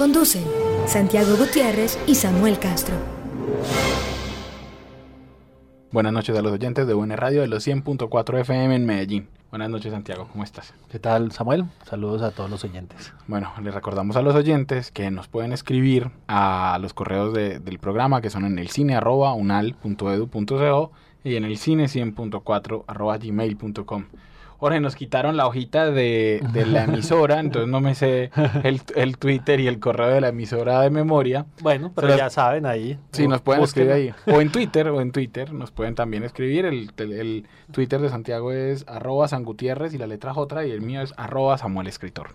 Conducen 0.00 0.44
Santiago 0.86 1.36
Gutiérrez 1.36 1.98
y 2.06 2.14
Samuel 2.14 2.58
Castro. 2.58 2.94
Buenas 5.92 6.14
noches 6.14 6.34
a 6.38 6.40
los 6.40 6.52
oyentes 6.52 6.86
de 6.86 6.94
UN 6.94 7.14
Radio 7.18 7.42
de 7.42 7.48
los 7.48 7.68
100.4 7.68 8.38
FM 8.40 8.76
en 8.76 8.86
Medellín. 8.86 9.28
Buenas 9.50 9.68
noches, 9.68 9.92
Santiago, 9.92 10.26
¿cómo 10.32 10.42
estás? 10.42 10.72
¿Qué 10.90 10.98
tal, 10.98 11.32
Samuel? 11.32 11.66
Saludos 11.84 12.22
a 12.22 12.30
todos 12.30 12.48
los 12.48 12.64
oyentes. 12.64 13.12
Bueno, 13.26 13.52
les 13.62 13.74
recordamos 13.74 14.16
a 14.16 14.22
los 14.22 14.34
oyentes 14.34 14.90
que 14.90 15.10
nos 15.10 15.28
pueden 15.28 15.52
escribir 15.52 16.10
a 16.28 16.78
los 16.80 16.94
correos 16.94 17.34
de- 17.34 17.58
del 17.58 17.78
programa 17.78 18.22
que 18.22 18.30
son 18.30 18.46
en 18.46 18.58
el 18.58 18.70
cine 18.70 18.96
arroba 18.96 19.34
unal.edu.co 19.34 20.92
y 21.24 21.36
en 21.36 21.44
el 21.44 21.58
cine 21.58 21.84
100.4 21.88 22.84
arroba 22.86 23.18
gmail.com. 23.18 24.06
Jorge, 24.60 24.78
nos 24.78 24.94
quitaron 24.94 25.36
la 25.38 25.46
hojita 25.46 25.90
de, 25.90 26.40
de 26.52 26.66
la 26.66 26.84
emisora, 26.84 27.40
entonces 27.40 27.68
no 27.70 27.80
me 27.80 27.94
sé 27.94 28.30
el, 28.62 28.80
el 28.94 29.16
Twitter 29.18 29.58
y 29.58 29.66
el 29.66 29.80
correo 29.80 30.08
de 30.08 30.20
la 30.20 30.28
emisora 30.28 30.80
de 30.82 30.90
memoria. 30.90 31.46
Bueno, 31.62 31.90
pero 31.94 32.14
ya 32.16 32.28
saben 32.30 32.66
ahí. 32.66 32.98
Sí, 33.12 33.26
nos 33.26 33.40
pueden 33.40 33.62
Búsquenlo. 33.62 33.94
escribir 33.94 34.14
ahí. 34.26 34.34
O 34.36 34.40
en 34.42 34.52
Twitter, 34.52 34.88
o 34.88 35.00
en 35.00 35.12
Twitter, 35.12 35.52
nos 35.52 35.70
pueden 35.70 35.94
también 35.94 36.22
escribir. 36.24 36.66
El, 36.66 36.90
el- 36.98 37.12
el 37.12 37.46
Twitter 37.72 38.00
de 38.00 38.10
Santiago 38.10 38.52
es 38.52 38.84
arroba 38.86 39.28
San 39.28 39.44
Gutiérrez 39.44 39.94
y 39.94 39.98
la 39.98 40.06
letra 40.06 40.34
J, 40.34 40.66
y 40.66 40.70
el 40.72 40.82
mío 40.82 41.00
es 41.02 41.14
arroba 41.16 41.56
Samuel 41.56 41.86
Escritor. 41.86 42.28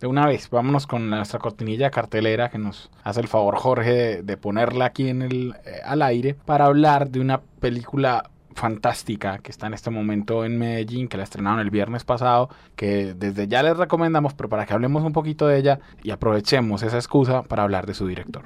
De 0.00 0.06
una 0.06 0.24
vez, 0.26 0.48
vámonos 0.50 0.86
con 0.86 1.10
nuestra 1.10 1.38
cortinilla 1.40 1.90
cartelera 1.90 2.48
que 2.48 2.58
nos 2.58 2.90
hace 3.02 3.20
el 3.20 3.28
favor 3.28 3.56
Jorge 3.56 3.90
de, 3.92 4.22
de 4.22 4.36
ponerla 4.36 4.84
aquí 4.86 5.08
en 5.08 5.22
el, 5.22 5.54
eh, 5.64 5.80
al 5.84 6.02
aire 6.02 6.34
para 6.34 6.66
hablar 6.66 7.10
de 7.10 7.20
una 7.20 7.40
película 7.60 8.30
fantástica 8.56 9.38
que 9.38 9.50
está 9.50 9.66
en 9.66 9.74
este 9.74 9.90
momento 9.90 10.44
en 10.44 10.58
Medellín, 10.58 11.08
que 11.08 11.16
la 11.16 11.22
estrenaron 11.22 11.60
el 11.60 11.70
viernes 11.70 12.04
pasado, 12.04 12.48
que 12.74 13.14
desde 13.14 13.46
ya 13.46 13.62
les 13.62 13.76
recomendamos, 13.76 14.34
pero 14.34 14.48
para 14.48 14.66
que 14.66 14.74
hablemos 14.74 15.04
un 15.04 15.12
poquito 15.12 15.46
de 15.46 15.58
ella 15.58 15.78
y 16.02 16.10
aprovechemos 16.10 16.82
esa 16.82 16.96
excusa 16.96 17.42
para 17.42 17.62
hablar 17.62 17.86
de 17.86 17.94
su 17.94 18.06
director. 18.06 18.44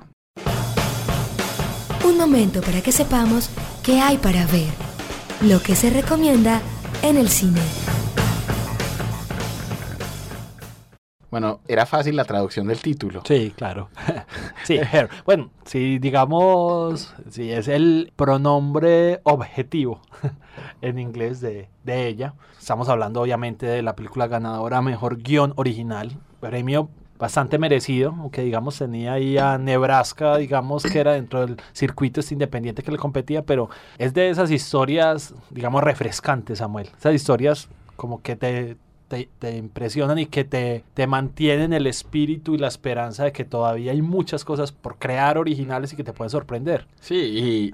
Un 2.05 2.19
momento 2.19 2.61
para 2.61 2.81
que 2.83 2.93
sepamos 2.93 3.51
qué 3.85 4.01
hay 4.01 4.19
para 4.19 4.45
ver. 4.47 4.73
Lo 5.43 5.63
que 5.63 5.75
se 5.75 5.91
recomienda 5.91 6.61
en 7.03 7.17
el 7.17 7.29
cine. 7.29 7.61
Bueno, 11.31 11.61
era 11.69 11.87
fácil 11.87 12.17
la 12.17 12.25
traducción 12.25 12.67
del 12.67 12.81
título. 12.81 13.23
Sí, 13.25 13.53
claro. 13.57 13.89
sí. 14.65 14.79
Bueno, 15.25 15.51
si 15.65 15.99
digamos, 15.99 17.15
si 17.29 17.51
es 17.53 17.69
el 17.69 18.13
pronombre 18.17 19.21
objetivo 19.23 20.03
en 20.83 20.99
inglés 20.99 21.41
de, 21.41 21.69
de 21.85 22.07
ella, 22.09 22.35
estamos 22.59 22.89
hablando 22.89 23.23
obviamente 23.23 23.67
de 23.67 23.83
la 23.83 23.95
película 23.95 24.27
ganadora 24.27 24.83
Mejor 24.83 25.19
Guión 25.19 25.53
Original, 25.57 26.19
premio 26.41 26.89
bastante 27.21 27.59
merecido, 27.59 28.17
aunque 28.19 28.43
digamos 28.43 28.79
tenía 28.79 29.13
ahí 29.13 29.37
a 29.37 29.59
Nebraska, 29.59 30.39
digamos 30.39 30.83
que 30.83 30.99
era 30.99 31.13
dentro 31.13 31.47
del 31.47 31.59
circuito 31.75 32.21
este 32.21 32.35
independiente 32.35 32.83
que 32.83 32.91
le 32.91 32.97
competía, 32.97 33.43
pero 33.43 33.69
es 33.99 34.15
de 34.15 34.31
esas 34.31 34.51
historias, 34.51 35.35
digamos, 35.51 35.85
refrescantes, 35.85 36.59
Samuel. 36.59 36.89
Esas 36.99 37.15
historias 37.15 37.69
como 37.97 38.23
que 38.23 38.37
te, 38.37 38.79
te, 39.11 39.57
impresionan 39.57 40.19
y 40.19 40.27
que 40.27 40.45
te, 40.45 40.85
te 40.95 41.07
mantienen 41.07 41.73
el 41.73 41.87
espíritu 41.87 42.55
y 42.55 42.59
la 42.59 42.69
esperanza 42.69 43.25
de 43.25 43.33
que 43.33 43.45
todavía 43.45 43.93
hay 43.93 44.03
muchas 44.03 44.45
cosas 44.45 44.71
por 44.71 44.99
crear 44.99 45.37
originales 45.37 45.93
y 45.93 45.97
que 45.97 46.05
te 46.05 46.13
pueden 46.13 46.31
sorprender. 46.31 46.87
Sí, 47.01 47.17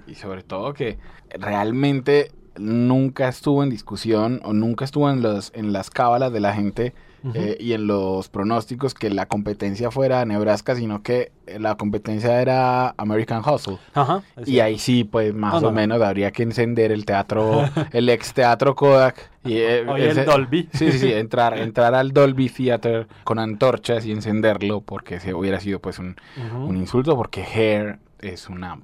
y, 0.06 0.10
y 0.10 0.14
sobre 0.14 0.42
todo 0.42 0.72
que 0.72 0.98
realmente 1.30 2.32
nunca 2.58 3.28
estuvo 3.28 3.62
en 3.62 3.68
discusión 3.68 4.40
o 4.44 4.54
nunca 4.54 4.86
estuvo 4.86 5.10
en, 5.10 5.22
los, 5.22 5.52
en 5.54 5.72
las 5.72 5.90
cábalas 5.90 6.32
de 6.32 6.40
la 6.40 6.54
gente 6.54 6.94
Eh, 7.34 7.56
y 7.58 7.72
en 7.72 7.86
los 7.86 8.28
pronósticos 8.28 8.94
que 8.94 9.10
la 9.10 9.26
competencia 9.26 9.90
fuera 9.90 10.24
Nebraska, 10.24 10.76
sino 10.76 11.02
que 11.02 11.32
la 11.58 11.76
competencia 11.76 12.40
era 12.40 12.94
American 12.96 13.42
Hustle. 13.46 13.78
Ajá. 13.94 14.22
Y 14.38 14.44
cierto. 14.44 14.64
ahí 14.64 14.78
sí, 14.78 15.04
pues 15.04 15.34
más 15.34 15.54
no, 15.54 15.58
o 15.58 15.62
no. 15.62 15.72
menos 15.72 16.00
habría 16.02 16.30
que 16.30 16.42
encender 16.42 16.92
el 16.92 17.04
teatro, 17.04 17.64
el 17.92 18.08
ex 18.08 18.32
teatro 18.32 18.74
Kodak. 18.74 19.30
Y, 19.44 19.58
eh, 19.58 19.86
Oye, 19.88 20.10
el 20.10 20.24
Dolby. 20.24 20.68
Sí, 20.72 20.92
sí, 20.92 20.98
sí, 20.98 21.12
entrar, 21.12 21.58
entrar 21.58 21.94
al 21.94 22.12
Dolby 22.12 22.48
Theater 22.48 23.06
con 23.24 23.38
antorchas 23.38 24.04
y 24.06 24.12
encenderlo 24.12 24.80
porque 24.80 25.20
se 25.20 25.34
hubiera 25.34 25.60
sido 25.60 25.80
pues 25.80 25.98
un, 25.98 26.16
un 26.54 26.76
insulto 26.76 27.16
porque 27.16 27.42
Hair 27.42 27.98
es 28.20 28.48
una 28.48 28.78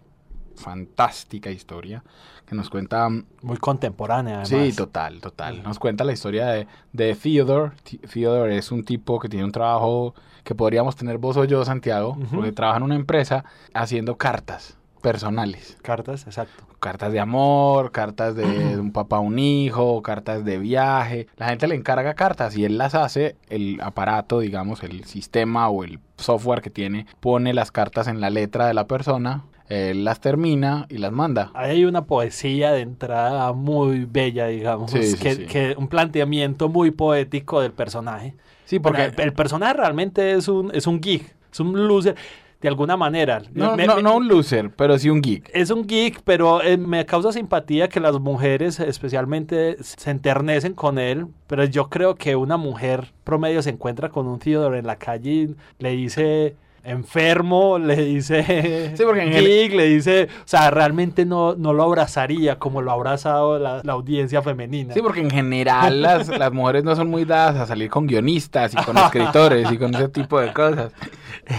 fantástica 0.57 1.51
historia 1.51 2.03
que 2.47 2.55
nos 2.55 2.69
cuenta 2.71 3.09
Muy 3.43 3.57
contemporánea, 3.59 4.43
además. 4.43 4.49
sí 4.49 4.73
total 4.77 5.21
total 5.21 5.63
nos 5.63 5.79
cuenta 5.79 6.05
la 6.05 6.13
historia 6.13 6.47
de, 6.49 6.67
de 6.93 7.15
Theodore 7.15 7.73
Theodore 8.13 8.57
es 8.59 8.71
un 8.73 8.85
tipo 8.85 9.19
que 9.19 9.29
tiene 9.29 9.45
un 9.45 9.53
trabajo 9.53 10.15
que 10.45 10.55
podríamos 10.55 10.97
tener 10.97 11.19
vos 11.19 11.37
o 11.37 11.45
yo 11.45 11.65
Santiago 11.65 12.11
Ujú. 12.11 12.37
porque 12.37 12.53
trabaja 12.53 12.79
en 12.79 12.83
una 12.85 12.97
empresa 12.97 13.45
haciendo 13.75 14.17
cartas 14.17 14.77
personales 15.01 15.77
Cartas, 15.83 16.27
exacto. 16.27 16.65
cartas 16.79 17.13
de 17.13 17.19
amor, 17.21 17.91
cartas 17.91 18.34
de 18.37 18.45
un 18.81 18.93
papá 18.93 19.17
a 19.17 19.21
un 19.21 19.39
hijo, 19.39 20.01
cartas 20.03 20.45
de 20.45 20.59
viaje. 20.59 21.27
La 21.37 21.49
gente 21.49 21.67
le 21.67 21.75
encarga 21.75 22.15
cartas 22.15 22.57
y 22.57 22.65
él 22.65 22.79
las 22.79 22.95
hace, 22.95 23.37
el 23.49 23.81
aparato, 23.83 24.39
digamos, 24.39 24.83
el 24.84 25.05
sistema 25.05 25.69
o 25.69 25.83
el 25.83 25.99
software 26.19 26.63
que 26.63 26.71
tiene, 26.71 27.07
pone 27.19 27.53
las 27.53 27.73
cartas 27.73 28.07
en 28.07 28.21
la 28.21 28.31
letra 28.31 28.67
de 28.69 28.75
la 28.75 28.87
persona, 28.87 29.43
él 29.72 30.05
las 30.05 30.21
termina 30.21 30.87
y 30.88 30.99
las 30.99 31.12
manda. 31.12 31.50
Ahí 31.55 31.71
hay 31.72 31.84
una 31.84 32.05
poesía 32.05 32.72
de 32.72 32.81
entrada 32.83 33.53
muy 33.53 34.05
bella, 34.05 34.47
digamos, 34.47 34.91
Sí, 34.91 35.16
que, 35.21 35.34
sí. 35.34 35.47
que 35.47 35.75
un 35.78 35.88
planteamiento 35.88 36.69
muy 36.69 36.91
poético 36.91 37.60
del 37.60 37.72
personaje. 37.72 38.34
Sí, 38.65 38.78
porque... 38.78 39.05
el, 39.05 39.15
el 39.21 39.33
personaje 39.33 39.75
realmente 39.75 40.33
es 40.33 40.49
un, 40.49 40.71
es 40.75 40.87
un 40.87 41.00
geek, 41.00 41.34
es 41.53 41.60
un 41.60 41.87
loser, 41.88 42.15
de 42.60 42.69
alguna 42.69 42.97
manera. 42.97 43.43
No, 43.53 43.77
Me- 43.77 43.87
no, 43.87 43.97
me- 43.97 44.03
no 44.03 44.16
un 44.16 44.28
loser, 44.28 44.71
pero 44.71 44.97
sí 44.99 45.10
un 45.10 45.21
geek. 45.21 45.50
Es 45.53 45.71
un 45.71 45.87
geek, 45.87 46.22
pero 46.22 46.62
eh, 46.62 46.77
me 46.78 47.04
causa 47.04 47.33
simpatía 47.33 47.89
que 47.89 47.99
las 48.00 48.19
mujeres 48.21 48.78
especialmente 48.81 49.77
se 49.83 50.10
enternecen 50.10 50.75
con 50.75 50.99
él, 50.99 51.27
pero 51.49 51.65
yo 51.65 51.91
creo 51.91 52.15
que 52.15 52.37
una 52.37 52.56
mujer 52.56 53.12
promedio 53.25 53.62
se 53.62 53.71
encuentra 53.71 54.10
con 54.10 54.27
un 54.28 54.39
Theodore 54.39 54.78
en 54.78 54.87
la 54.87 54.97
calle 54.97 55.31
y 55.33 55.54
le 55.81 55.91
dice 55.91 56.54
enfermo, 56.84 57.78
le 57.78 57.97
dice 57.97 58.93
Sí, 58.97 59.03
porque 59.04 59.22
en 59.22 59.32
el- 59.32 59.47
geek, 59.47 59.72
le 59.75 59.87
dice, 59.88 60.28
o 60.38 60.47
sea, 60.48 60.70
realmente 60.70 61.25
no, 61.25 61.54
no 61.54 61.72
lo 61.72 61.82
abrazaría 61.84 62.59
como 62.59 62.82
lo 62.82 62.91
ha 62.91 62.94
abrazado 62.94 63.59
la, 63.59 63.81
la 63.84 63.93
audiencia 63.93 64.43
femenina. 64.43 64.94
Sí, 64.94 65.00
porque 65.03 65.21
en 65.21 65.31
general 65.31 66.03
las, 66.03 66.28
las 66.28 66.53
mujeres 66.53 66.84
no 66.84 66.94
son 66.97 67.09
muy 67.09 67.25
dadas 67.25 67.56
a 67.56 67.66
salir 67.66 67.88
con 67.91 68.06
guionistas 68.06 68.75
y 68.75 68.76
con 68.78 68.97
escritores 68.98 69.71
y 69.71 69.78
con 69.78 69.94
ese 69.94 70.09
tipo 70.09 70.41
de 70.41 70.53
cosas. 70.53 70.92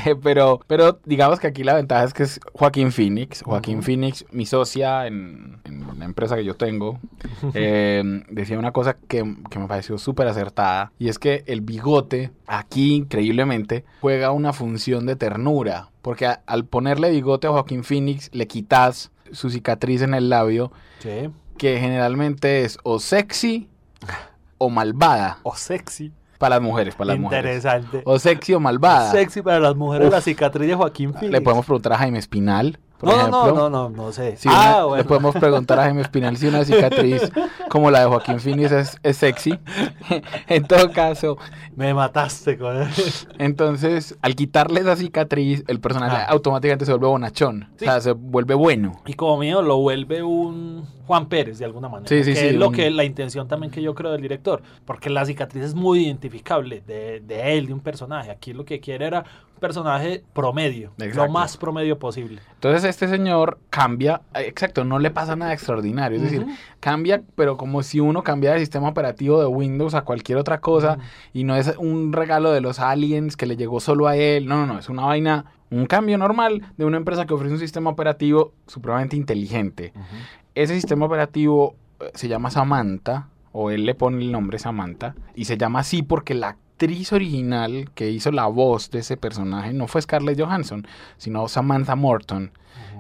Eh, 0.05 0.15
pero, 0.21 0.59
pero 0.67 0.99
digamos 1.05 1.39
que 1.39 1.47
aquí 1.47 1.63
la 1.63 1.73
ventaja 1.73 2.03
es 2.05 2.13
que 2.13 2.23
es 2.23 2.39
Joaquín 2.53 2.91
Phoenix. 2.91 3.41
Joaquín. 3.43 3.83
Phoenix, 3.83 4.25
mi 4.31 4.45
socia 4.45 5.07
en, 5.07 5.57
en 5.65 5.99
la 5.99 6.05
empresa 6.05 6.35
que 6.35 6.45
yo 6.45 6.55
tengo, 6.55 6.99
eh, 7.53 8.03
decía 8.29 8.57
una 8.59 8.71
cosa 8.71 8.95
que, 9.07 9.23
que 9.49 9.59
me 9.59 9.67
pareció 9.67 9.97
súper 9.97 10.27
acertada. 10.27 10.91
Y 10.99 11.09
es 11.09 11.19
que 11.19 11.43
el 11.47 11.61
bigote 11.61 12.31
aquí, 12.47 12.95
increíblemente, 12.95 13.83
juega 14.01 14.31
una 14.31 14.53
función 14.53 15.05
de 15.05 15.12
ternura. 15.15 15.89
Porque 16.01 16.25
a- 16.27 16.41
al 16.45 16.65
ponerle 16.65 17.09
bigote 17.11 17.47
a 17.47 17.51
Joaquín 17.51 17.83
Phoenix, 17.83 18.29
le 18.33 18.47
quitas 18.47 19.11
su 19.31 19.49
cicatriz 19.49 20.01
en 20.01 20.13
el 20.13 20.29
labio, 20.29 20.71
Sí. 20.99 21.29
que 21.57 21.79
generalmente 21.79 22.63
es 22.63 22.77
o 22.83 22.99
sexy 22.99 23.69
o 24.57 24.69
malvada 24.69 25.39
O 25.43 25.55
sexy. 25.55 26.11
para 26.37 26.55
las 26.55 26.61
mujeres, 26.63 26.95
para 26.95 27.09
las 27.13 27.19
mujeres. 27.19 27.57
Interesante. 27.57 28.01
O 28.05 28.19
sexy 28.19 28.53
o 28.53 28.59
malvada. 28.59 29.11
Sexy 29.11 29.41
para 29.41 29.59
las 29.59 29.75
mujeres, 29.75 30.07
Uf. 30.07 30.13
la 30.13 30.21
cicatriz 30.21 30.67
de 30.67 30.75
Joaquín 30.75 31.13
Phoenix. 31.13 31.31
Le 31.31 31.41
podemos 31.41 31.65
preguntar 31.65 31.93
a 31.93 31.97
Jaime 31.97 32.19
Espinal, 32.19 32.79
por 33.03 33.15
no, 33.17 33.27
no, 33.27 33.41
ejemplo. 33.43 33.53
no, 33.55 33.69
no, 33.69 33.89
no, 33.89 34.03
no 34.05 34.11
sé. 34.11 34.37
Si 34.37 34.47
una- 34.47 34.77
ah, 34.79 34.83
bueno. 34.85 35.03
Le 35.03 35.07
podemos 35.07 35.35
preguntar 35.35 35.79
a 35.79 35.83
Jaime 35.83 36.01
Espinal 36.01 36.37
si 36.37 36.47
una 36.47 36.63
cicatriz 36.65 37.31
como 37.69 37.91
la 37.91 38.01
de 38.01 38.05
Joaquín 38.07 38.39
Phoenix 38.39 38.71
es, 38.71 38.97
es 39.03 39.17
sexy. 39.17 39.57
en 40.47 40.65
todo 40.65 40.91
caso, 40.91 41.37
Me 41.75 41.93
mataste 41.93 42.57
con 42.57 42.87
entonces, 43.39 44.17
al 44.21 44.35
quitarle 44.35 44.81
esa 44.81 44.95
cicatriz, 44.95 45.63
el 45.67 45.79
personaje 45.79 46.15
Ah. 46.17 46.25
automáticamente 46.29 46.85
se 46.85 46.91
vuelve 46.91 47.07
bonachón. 47.07 47.69
Sí. 47.77 47.85
O 47.85 47.87
sea, 47.91 48.01
se 48.01 48.11
vuelve 48.11 48.53
bueno. 48.53 49.01
Y 49.05 49.13
como 49.13 49.37
mío 49.37 49.61
lo 49.61 49.77
vuelve 49.77 50.21
un 50.23 50.85
Juan 51.07 51.27
Pérez 51.27 51.57
de 51.59 51.65
alguna 51.65 51.89
manera. 51.89 52.07
Sí, 52.07 52.23
sí, 52.23 52.33
que 52.33 52.39
sí, 52.39 52.45
es 52.47 52.55
lo 52.55 52.71
que 52.71 52.89
la 52.91 53.03
intención 53.03 53.47
también 53.47 53.71
que 53.71 53.81
yo 53.81 53.93
creo 53.95 54.11
del 54.11 54.21
director. 54.21 54.61
Porque 54.85 55.09
la 55.09 55.25
cicatriz 55.25 55.63
es 55.63 55.75
muy 55.75 56.05
identificable 56.05 56.81
de, 56.85 57.19
de 57.21 57.57
él, 57.57 57.67
de 57.67 57.73
un 57.73 57.79
personaje. 57.81 58.31
Aquí 58.31 58.53
lo 58.53 58.63
que 58.65 58.79
quiere 58.79 59.05
era 59.07 59.25
personaje 59.63 60.25
promedio, 60.33 60.91
lo 60.97 61.29
más 61.29 61.55
promedio 61.55 61.97
posible. 61.97 62.41
Entonces 62.55 62.83
este 62.83 63.07
señor 63.07 63.59
cambia, 63.69 64.21
eh, 64.35 64.41
exacto, 64.45 64.83
no 64.83 64.99
le 64.99 65.09
pasa 65.09 65.37
nada 65.37 65.53
extraordinario, 65.53 66.17
es 66.17 66.23
decir, 66.23 66.45
cambia, 66.81 67.23
pero 67.35 67.55
como 67.55 67.81
si 67.81 68.01
uno 68.01 68.23
cambiara 68.23 68.57
el 68.57 68.61
sistema 68.61 68.89
operativo 68.89 69.39
de 69.39 69.45
Windows 69.45 69.93
a 69.93 70.01
cualquier 70.01 70.37
otra 70.37 70.59
cosa 70.59 70.97
y 71.31 71.45
no 71.45 71.55
es 71.55 71.73
un 71.77 72.11
regalo 72.11 72.51
de 72.51 72.59
los 72.59 72.81
aliens 72.81 73.37
que 73.37 73.45
le 73.45 73.55
llegó 73.55 73.79
solo 73.79 74.09
a 74.09 74.17
él, 74.17 74.47
no, 74.47 74.57
no, 74.57 74.73
no, 74.73 74.79
es 74.79 74.89
una 74.89 75.05
vaina, 75.05 75.45
un 75.69 75.85
cambio 75.85 76.17
normal 76.17 76.61
de 76.75 76.83
una 76.83 76.97
empresa 76.97 77.25
que 77.25 77.33
ofrece 77.33 77.53
un 77.53 77.59
sistema 77.61 77.89
operativo 77.89 78.51
supremamente 78.67 79.15
inteligente. 79.15 79.93
Ese 80.55 80.75
sistema 80.75 81.05
operativo 81.05 81.77
eh, 82.01 82.11
se 82.15 82.27
llama 82.27 82.51
Samantha, 82.51 83.29
o 83.53 83.71
él 83.71 83.85
le 83.85 83.95
pone 83.95 84.17
el 84.17 84.29
nombre 84.29 84.59
Samantha, 84.59 85.15
y 85.35 85.45
se 85.45 85.57
llama 85.57 85.79
así 85.79 86.03
porque 86.03 86.33
la 86.33 86.57
actriz 86.83 87.13
original 87.13 87.89
que 87.95 88.11
hizo 88.11 88.31
la 88.31 88.47
voz 88.47 88.91
de 88.91 88.99
ese 88.99 89.17
personaje 89.17 89.73
no 89.73 89.87
fue 89.87 90.01
Scarlett 90.01 90.39
Johansson, 90.39 90.85
sino 91.17 91.47
Samantha 91.47 91.95
Morton. 91.95 92.51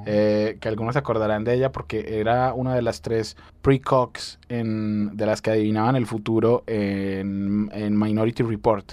Eh, 0.05 0.57
que 0.59 0.67
algunos 0.67 0.93
se 0.93 0.99
acordarán 0.99 1.45
de 1.45 1.53
ella 1.53 1.71
porque 1.71 2.19
era 2.19 2.53
una 2.53 2.75
de 2.75 2.81
las 2.81 3.01
tres 3.01 3.37
precogs 3.61 4.37
en, 4.49 5.15
de 5.15 5.25
las 5.25 5.41
que 5.41 5.51
adivinaban 5.51 5.95
el 5.95 6.05
futuro 6.05 6.63
en, 6.67 7.69
Minority 7.97 8.43
Report, 8.43 8.91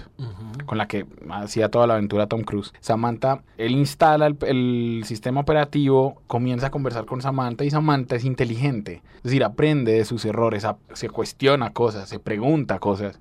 con 0.67 0.79
la 0.79 0.87
que 0.87 1.07
hacía 1.31 1.69
toda 1.69 1.89
la 1.89 1.95
aventura 1.95 2.29
Tom 2.29 2.43
Cruise. 2.43 2.73
Samantha, 2.81 3.43
él 3.59 3.73
instala 3.73 4.27
el, 4.27 5.03
sistema 5.05 5.41
operativo, 5.41 6.23
comienza 6.29 6.69
a 6.69 6.71
conversar 6.71 7.07
con 7.07 7.21
Samantha 7.21 7.65
y 7.65 7.71
Samantha 7.71 8.15
es 8.15 8.25
inteligente, 8.25 9.03
es 9.17 9.23
decir, 9.25 9.43
aprende 9.43 9.93
de 9.93 10.05
sus 10.05 10.25
errores, 10.25 10.65
se 10.93 11.09
cuestiona 11.09 11.73
cosas, 11.73 12.09
se 12.09 12.21
pregunta 12.21 12.79
cosas, 12.79 13.19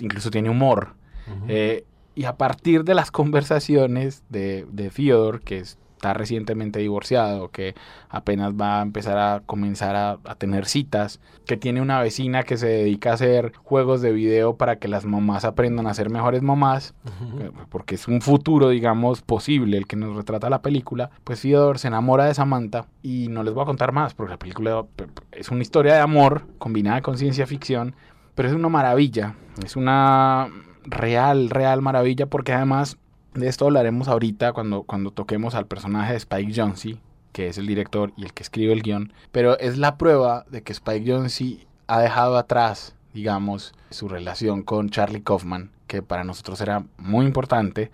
incluso 0.00 0.30
tiene 0.30 0.50
humor. 0.50 1.01
Eh, 1.48 1.84
y 2.14 2.24
a 2.24 2.36
partir 2.36 2.84
de 2.84 2.94
las 2.94 3.10
conversaciones 3.20 4.22
de, 4.28 4.66
de 4.70 4.90
Theodore, 4.90 5.40
que 5.40 5.58
es 5.58 5.78
está 6.02 6.14
recientemente 6.14 6.80
divorciado, 6.80 7.50
que 7.50 7.76
apenas 8.08 8.54
va 8.54 8.80
a 8.80 8.82
empezar 8.82 9.18
a 9.18 9.40
comenzar 9.46 9.94
a, 9.94 10.18
tener 10.34 10.66
citas, 10.66 11.20
que 11.46 11.56
tiene 11.56 11.80
una 11.80 12.00
vecina 12.00 12.42
que 12.42 12.56
se 12.56 12.66
dedica 12.66 13.10
a 13.10 13.14
hacer 13.14 13.52
juegos 13.62 14.02
de 14.02 14.10
video 14.10 14.56
para 14.56 14.76
que 14.76 14.88
las 14.88 15.04
mamás 15.04 15.44
aprendan 15.44 15.86
a 15.86 15.94
ser 15.94 16.10
mejores 16.10 16.42
mamás, 16.42 16.94
eh, 17.38 17.52
porque 17.68 17.94
es 17.94 18.08
un 18.08 18.20
futuro, 18.20 18.70
digamos, 18.70 19.22
posible 19.22 19.76
el 19.76 19.86
que 19.86 19.94
nos 19.94 20.16
retrata 20.16 20.50
la 20.50 20.60
película, 20.60 21.10
pues 21.22 21.40
Theodore 21.40 21.78
se 21.78 21.86
enamora 21.86 22.24
de 22.24 22.34
Samantha 22.34 22.88
y 23.00 23.28
no 23.28 23.44
les 23.44 23.54
voy 23.54 23.62
a 23.62 23.66
contar 23.66 23.92
más, 23.92 24.12
porque 24.12 24.32
la 24.32 24.38
película 24.40 24.84
es 25.30 25.50
una 25.50 25.62
historia 25.62 25.94
de 25.94 26.00
amor 26.00 26.48
combinada 26.58 27.00
con 27.00 27.16
ciencia 27.16 27.46
ficción, 27.46 27.94
pero 28.34 28.48
es 28.48 28.54
una 28.56 28.68
maravilla, 28.68 29.36
es 29.64 29.76
una 29.76 30.48
real, 30.84 31.50
real 31.50 31.82
maravilla, 31.82 32.26
porque 32.26 32.52
además 32.52 32.98
de 33.34 33.48
esto 33.48 33.66
hablaremos 33.66 34.08
ahorita 34.08 34.52
cuando, 34.52 34.82
cuando 34.82 35.10
toquemos 35.10 35.54
al 35.54 35.66
personaje 35.66 36.12
de 36.12 36.18
Spike 36.18 36.52
Jonze, 36.54 36.98
que 37.32 37.48
es 37.48 37.58
el 37.58 37.66
director 37.66 38.12
y 38.16 38.24
el 38.24 38.32
que 38.32 38.42
escribe 38.42 38.72
el 38.72 38.82
guion. 38.82 39.12
Pero 39.30 39.58
es 39.58 39.78
la 39.78 39.96
prueba 39.96 40.44
de 40.50 40.62
que 40.62 40.72
Spike 40.72 41.10
Jonze 41.10 41.66
ha 41.86 42.00
dejado 42.00 42.36
atrás, 42.36 42.94
digamos, 43.14 43.74
su 43.90 44.08
relación 44.08 44.62
con 44.62 44.90
Charlie 44.90 45.22
Kaufman, 45.22 45.70
que 45.86 46.02
para 46.02 46.24
nosotros 46.24 46.60
era 46.60 46.84
muy 46.98 47.26
importante. 47.26 47.90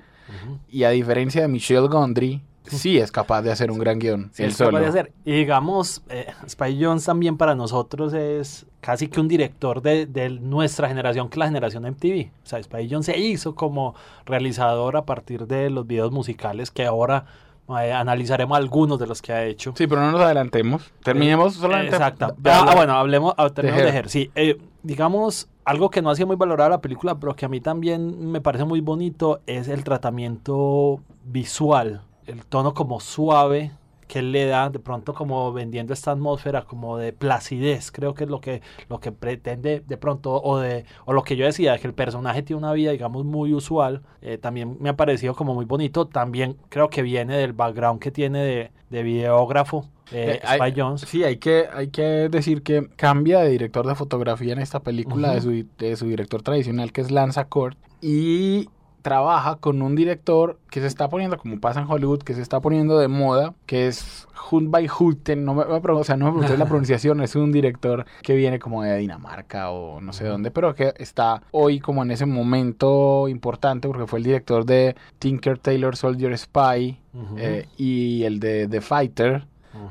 Y 0.69 0.85
a 0.85 0.91
diferencia 0.91 1.41
de 1.41 1.49
Michelle 1.49 1.89
Gondry, 1.89 2.43
sí 2.77 2.99
es 2.99 3.11
capaz 3.11 3.43
de 3.43 3.53
hacer 3.53 3.71
un 3.71 3.79
gran 3.79 3.99
guion. 3.99 4.31
Sí, 4.33 4.45
es 4.45 4.57
capaz 4.57 4.81
de 4.81 4.87
hacer. 4.87 5.13
Y 5.25 5.33
digamos, 5.33 6.03
eh, 6.09 6.27
Spike 6.47 6.85
Jones 6.85 7.05
también 7.05 7.37
para 7.37 7.55
nosotros 7.55 8.13
es 8.15 8.67
casi 8.81 9.09
que 9.09 9.21
un 9.21 9.29
director 9.29 9.83
de, 9.83 10.07
de, 10.07 10.31
nuestra 10.31 10.89
generación, 10.89 11.29
que 11.29 11.39
la 11.39 11.47
generación 11.47 11.85
MTV. 11.85 12.31
O 12.45 12.47
sea, 12.47 12.59
Spike 12.59 12.89
Jones 12.91 13.07
se 13.07 13.19
hizo 13.19 13.55
como 13.55 13.95
realizador 14.25 14.97
a 14.97 15.05
partir 15.05 15.47
de 15.47 15.71
los 15.71 15.87
videos 15.87 16.13
musicales 16.13 16.71
que 16.71 16.87
ahora 16.87 17.25
eh, 17.69 17.93
analizaremos 17.93 18.57
algunos 18.57 18.99
de 18.99 19.07
los 19.07 19.21
que 19.21 19.33
ha 19.33 19.45
hecho. 19.45 19.75
Sí, 19.77 19.87
pero 19.87 20.01
no 20.01 20.13
nos 20.13 20.21
adelantemos. 20.21 20.91
Terminemos 21.03 21.55
solamente. 21.55 21.97
Exacto. 21.97 22.35
Ah, 22.45 22.73
bueno, 22.75 22.95
hablemos 22.95 23.35
de, 23.55 23.63
de 23.63 24.09
Sí, 24.09 24.31
eh, 24.35 24.59
digamos, 24.83 25.49
algo 25.65 25.91
que 25.91 26.01
no 26.01 26.11
hacía 26.11 26.25
muy 26.25 26.37
valorada 26.37 26.71
la 26.71 26.81
película, 26.81 27.19
pero 27.19 27.37
que 27.37 27.45
a 27.45 27.49
mí 27.49 27.61
también 27.61 28.31
me 28.31 28.41
parece 28.41 28.65
muy 28.65 28.81
bonito, 28.81 29.41
es 29.47 29.69
el 29.69 29.85
tratamiento 29.85 31.01
visual 31.25 32.03
el 32.29 32.45
tono 32.45 32.75
como 32.75 33.01
suave 33.01 33.73
que 34.09 34.21
él 34.21 34.33
le 34.33 34.47
da, 34.47 34.71
de 34.71 34.79
pronto 34.79 35.15
como 35.15 35.53
vendiendo 35.53 35.93
esta 35.93 36.13
atmósfera 36.13 36.63
como 36.63 36.97
de 36.97 37.13
placidez, 37.13 37.93
creo 37.93 38.15
que 38.15 38.25
es 38.25 38.31
lo 38.31 38.41
que, 38.41 38.63
lo 38.89 38.99
que 38.99 39.13
pretende 39.13 39.81
de 39.87 39.97
pronto, 39.99 40.43
o, 40.43 40.59
de, 40.59 40.87
o 41.05 41.13
lo 41.13 41.23
que 41.23 41.37
yo 41.37 41.45
decía, 41.45 41.79
que 41.79 41.87
el 41.87 41.95
personaje 41.95 42.43
tiene 42.43 42.59
una 42.59 42.73
vida, 42.73 42.91
digamos, 42.91 43.25
muy 43.25 43.53
usual, 43.53 44.03
eh, 44.23 44.39
también 44.39 44.79
me 44.81 44.89
ha 44.89 44.97
parecido 44.97 45.35
como 45.35 45.55
muy 45.55 45.67
bonito, 45.67 46.07
también 46.07 46.57
creo 46.71 46.89
que 46.89 47.03
viene 47.03 47.37
del 47.37 47.53
background 47.53 48.01
que 48.01 48.11
tiene 48.11 48.43
de, 48.43 48.71
de 48.89 49.03
videógrafo, 49.03 49.87
eh, 50.11 50.41
Spy 50.43 50.73
Jones. 50.75 51.03
Sí, 51.03 51.23
hay 51.23 51.37
que, 51.37 51.67
hay 51.71 51.89
que 51.89 52.31
decir 52.31 52.63
que 52.63 52.89
cambia 52.97 53.41
de 53.41 53.51
director 53.51 53.87
de 53.87 53.95
fotografía 53.95 54.55
en 54.55 54.61
esta 54.61 54.81
película 54.81 55.35
de, 55.35 55.43
su, 55.43 55.67
de 55.77 55.97
su 55.97 56.07
director 56.07 56.43
tradicional, 56.43 56.93
que 56.93 57.03
es 57.03 57.11
Lance 57.11 57.45
Court, 57.45 57.77
y 58.01 58.71
trabaja 59.03 59.57
con 59.57 59.83
un 59.83 59.95
director 59.95 60.59
que 60.71 60.81
se 60.81 60.87
está 60.87 61.09
poniendo, 61.09 61.39
como 61.39 61.61
pasa 61.61 61.81
en 61.81 61.91
Hollywood, 61.91 62.23
que 62.23 62.35
se 62.35 62.43
está 62.43 62.61
poniendo 62.61 62.99
de 62.99 63.09
moda, 63.09 63.55
que 63.67 63.87
es 63.87 64.27
Hunt 64.51 64.71
by 64.71 64.89
Hulten, 64.89 65.45
no 65.45 65.55
me, 65.55 65.63
o 65.63 66.05
sea, 66.05 66.17
no 66.17 66.27
me 66.27 66.33
pregunté 66.33 66.57
la 66.57 66.67
pronunciación, 66.69 67.21
es 67.21 67.37
un 67.37 67.53
director 67.53 68.07
que 68.23 68.35
viene 68.35 68.59
como 68.59 68.83
de 68.83 68.97
Dinamarca 68.99 69.71
o 69.71 70.01
no 70.01 70.13
sé 70.13 70.27
dónde, 70.27 70.51
pero 70.51 70.75
que 70.75 70.95
está 70.99 71.43
hoy 71.51 71.81
como 71.81 72.03
en 72.03 72.11
ese 72.11 72.27
momento 72.27 73.29
importante 73.29 73.89
porque 73.89 74.07
fue 74.07 74.19
el 74.19 74.25
director 74.25 74.65
de 74.65 74.97
Tinker 75.19 75.59
Taylor 75.59 75.97
Soldier 75.97 76.37
Spy 76.37 77.01
eh, 77.37 77.67
y 77.77 78.25
el 78.25 78.41
de 78.41 78.69
The 78.69 78.81
Fighter, 78.81 79.47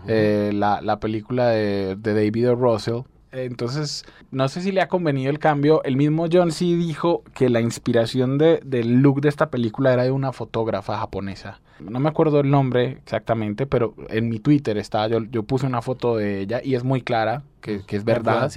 eh, 0.07 0.51
la, 0.53 0.81
la, 0.81 0.99
película 0.99 1.47
de, 1.47 1.95
de 1.95 2.13
David 2.13 2.51
o. 2.51 2.55
Russell. 2.55 3.01
Entonces, 3.31 4.05
no 4.31 4.47
sé 4.47 4.61
si 4.61 4.71
le 4.71 4.81
ha 4.81 4.87
convenido 4.87 5.29
el 5.29 5.39
cambio. 5.39 5.83
El 5.83 5.97
mismo 5.97 6.27
John 6.31 6.51
sí 6.51 6.75
dijo 6.75 7.23
que 7.33 7.49
la 7.49 7.61
inspiración 7.61 8.37
de, 8.37 8.61
del 8.63 9.01
look 9.01 9.21
de 9.21 9.29
esta 9.29 9.49
película 9.49 9.93
era 9.93 10.03
de 10.03 10.11
una 10.11 10.31
fotógrafa 10.31 10.97
japonesa. 10.97 11.59
No 11.79 11.99
me 11.99 12.09
acuerdo 12.09 12.39
el 12.39 12.49
nombre 12.49 12.97
exactamente, 13.03 13.67
pero 13.67 13.93
en 14.09 14.29
mi 14.29 14.39
Twitter 14.39 14.77
está, 14.77 15.07
yo, 15.07 15.23
yo 15.23 15.43
puse 15.43 15.65
una 15.65 15.81
foto 15.81 16.15
de 16.17 16.41
ella 16.41 16.61
y 16.63 16.75
es 16.75 16.83
muy 16.83 17.01
clara, 17.01 17.43
que, 17.61 17.85
que 17.85 17.97
es 17.97 18.03
verdad. 18.03 18.51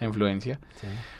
La 0.00 0.08
influencia. 0.08 0.58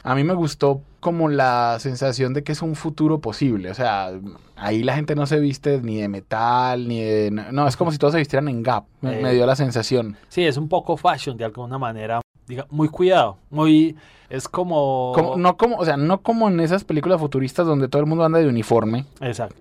A 0.02 0.16
mí 0.16 0.24
me 0.24 0.34
gustó 0.34 0.82
como 0.98 1.28
la 1.28 1.76
sensación 1.78 2.34
de 2.34 2.42
que 2.42 2.50
es 2.50 2.60
un 2.60 2.74
futuro 2.74 3.20
posible. 3.20 3.70
O 3.70 3.74
sea, 3.74 4.10
ahí 4.56 4.82
la 4.82 4.96
gente 4.96 5.14
no 5.14 5.26
se 5.26 5.38
viste 5.38 5.80
ni 5.80 6.00
de 6.00 6.08
metal, 6.08 6.88
ni 6.88 7.00
de... 7.00 7.30
No, 7.30 7.68
es 7.68 7.76
como 7.76 7.92
si 7.92 7.98
todos 7.98 8.14
se 8.14 8.18
vistieran 8.18 8.48
en 8.48 8.64
Gap. 8.64 8.84
Me, 9.00 9.20
me 9.22 9.32
dio 9.32 9.46
la 9.46 9.54
sensación. 9.54 10.16
Sí, 10.28 10.44
es 10.44 10.56
un 10.56 10.68
poco 10.68 10.96
fashion 10.96 11.36
de 11.36 11.44
alguna 11.44 11.78
manera 11.78 12.23
diga, 12.46 12.66
muy 12.70 12.88
cuidado, 12.88 13.38
muy 13.50 13.96
es 14.28 14.48
como... 14.48 15.34
no 15.36 15.56
como, 15.56 15.76
o 15.76 15.84
sea, 15.84 15.96
no 15.96 16.20
como 16.22 16.48
en 16.48 16.60
esas 16.60 16.84
películas 16.84 17.20
futuristas 17.20 17.66
donde 17.66 17.88
todo 17.88 18.00
el 18.00 18.08
mundo 18.08 18.24
anda 18.24 18.38
de 18.38 18.48
uniforme. 18.48 19.06
Exacto. 19.20 19.56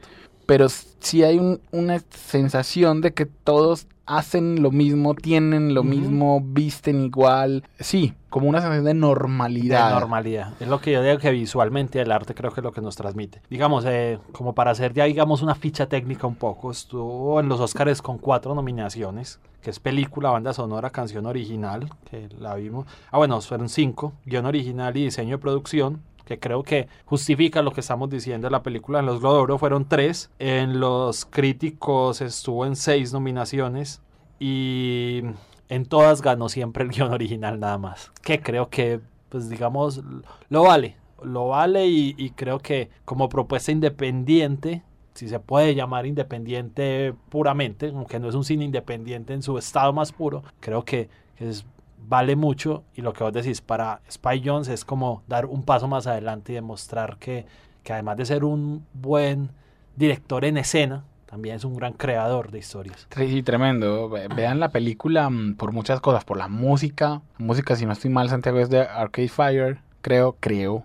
Pero 0.46 0.68
sí 0.70 1.24
hay 1.24 1.60
una 1.72 2.02
sensación 2.10 3.02
de 3.02 3.14
que 3.14 3.26
todos 3.26 3.88
hacen 4.06 4.62
lo 4.62 4.72
mismo, 4.72 5.16
tienen 5.16 5.74
lo 5.74 5.84
mismo, 5.84 6.42
visten 6.44 7.04
igual. 7.06 7.64
Sí, 7.80 8.14
como 8.30 8.50
una 8.50 8.60
sensación 8.60 8.86
de 8.86 8.94
normalidad. 8.94 9.90
De 9.90 10.00
normalidad. 10.00 10.54
Es 10.60 10.68
lo 10.68 10.82
que 10.82 10.92
yo 10.92 11.04
digo 11.04 11.18
que 11.18 11.32
visualmente 11.32 12.02
el 12.02 12.12
arte 12.12 12.34
creo 12.34 12.52
que 12.52 12.60
es 12.60 12.64
lo 12.64 12.72
que 12.72 12.82
nos 12.82 12.96
transmite. 12.96 13.42
Digamos, 13.50 13.86
eh, 13.86 14.20
como 14.32 14.54
para 14.54 14.72
hacer 14.72 14.94
ya, 14.94 15.06
digamos, 15.06 15.42
una 15.42 15.56
ficha 15.56 15.88
técnica 15.88 16.28
un 16.28 16.36
poco, 16.36 16.72
estuvo 16.72 17.40
en 17.40 17.48
los 17.50 17.60
Oscars 17.60 18.02
con 18.02 18.18
cuatro 18.18 18.56
nominaciones, 18.56 19.40
que 19.62 19.70
es 19.70 19.80
película, 19.80 20.32
banda 20.32 20.54
sonora, 20.54 20.90
canción 20.90 21.26
original, 21.26 21.90
que 22.10 22.28
la 22.40 22.56
vimos. 22.56 22.86
Ah, 23.12 23.18
bueno, 23.18 23.40
fueron 23.42 23.70
cinco, 23.70 24.14
guion 24.26 24.46
original 24.46 24.96
y 24.98 25.06
diseño 25.06 25.38
de 25.38 25.42
producción 25.42 26.02
que 26.26 26.40
creo 26.40 26.64
que 26.64 26.88
justifica 27.06 27.62
lo 27.62 27.72
que 27.72 27.82
estamos 27.82 28.10
diciendo 28.10 28.48
de 28.48 28.52
la 28.52 28.64
película. 28.64 29.00
En 29.00 29.06
los 29.06 29.20
Globo 29.20 29.58
fueron 29.58 29.88
tres, 29.88 30.32
en 30.40 30.80
los 30.80 31.26
críticos 31.26 32.22
estuvo 32.22 32.66
en 32.66 32.76
seis 32.76 33.14
nominaciones 33.14 34.02
y 34.40 35.22
en 35.70 35.86
todas 35.86 36.22
ganó 36.22 36.50
siempre 36.50 36.84
el 36.84 36.90
guion 36.92 37.12
original 37.12 37.60
nada 37.60 37.78
más. 37.78 38.12
Que 38.22 38.42
creo 38.42 38.70
que, 38.70 39.00
pues 39.30 39.50
digamos, 39.50 40.02
lo 40.50 40.64
vale, 40.64 40.98
lo 41.22 41.48
vale 41.48 41.88
y, 41.88 42.16
y 42.18 42.32
creo 42.32 42.60
que 42.60 42.90
como 43.06 43.30
propuesta 43.30 43.72
independiente 43.72 44.84
si 45.14 45.30
se 45.30 45.40
puede 45.40 45.76
llamar 45.76 46.06
independiente 46.06 47.14
puramente, 47.30 47.90
aunque 47.90 48.20
no 48.20 48.30
es 48.30 48.36
un 48.36 48.44
cine 48.44 48.66
independiente 48.66 49.34
en 49.34 49.44
su 49.44 49.58
estado 49.58 49.94
más 49.94 50.12
puro, 50.12 50.44
creo 50.60 50.84
que 50.84 51.10
es 51.38 51.66
vale 52.08 52.36
mucho 52.36 52.84
y 52.96 53.02
lo 53.02 53.14
que 53.14 53.24
vos 53.24 53.34
decís 53.34 53.62
para 53.62 54.02
Spy 54.10 54.42
Jones 54.44 54.68
es 54.68 54.86
como 54.86 55.24
dar 55.28 55.46
un 55.46 55.64
paso 55.64 55.88
más 55.88 56.08
adelante 56.08 56.52
y 56.52 56.56
demostrar 56.56 57.18
que, 57.18 57.46
que 57.84 57.94
además 57.94 58.18
de 58.18 58.26
ser 58.26 58.44
un 58.44 58.86
buen 58.94 59.52
director 59.96 60.46
en 60.46 60.58
escena, 60.58 61.04
también 61.26 61.56
es 61.56 61.64
un 61.64 61.76
gran 61.76 61.94
creador 61.94 62.52
de 62.52 62.60
historias. 62.60 63.08
Sí, 63.16 63.42
tremendo. 63.42 64.10
Vean 64.10 64.60
la 64.60 64.70
película 64.70 65.30
mm, 65.30 65.56
por 65.56 65.72
muchas 65.72 66.00
cosas, 66.00 66.24
por 66.24 66.38
la 66.38 66.48
música. 66.48 67.22
Música, 67.40 67.76
si 67.76 67.86
no 67.86 67.94
estoy 67.94 68.12
mal, 68.12 68.30
Santiago 68.30 68.60
es 68.60 68.70
de 68.70 68.82
Arcade 68.82 69.30
Fire, 69.30 69.80
creo, 70.02 70.36
creo. 70.40 70.84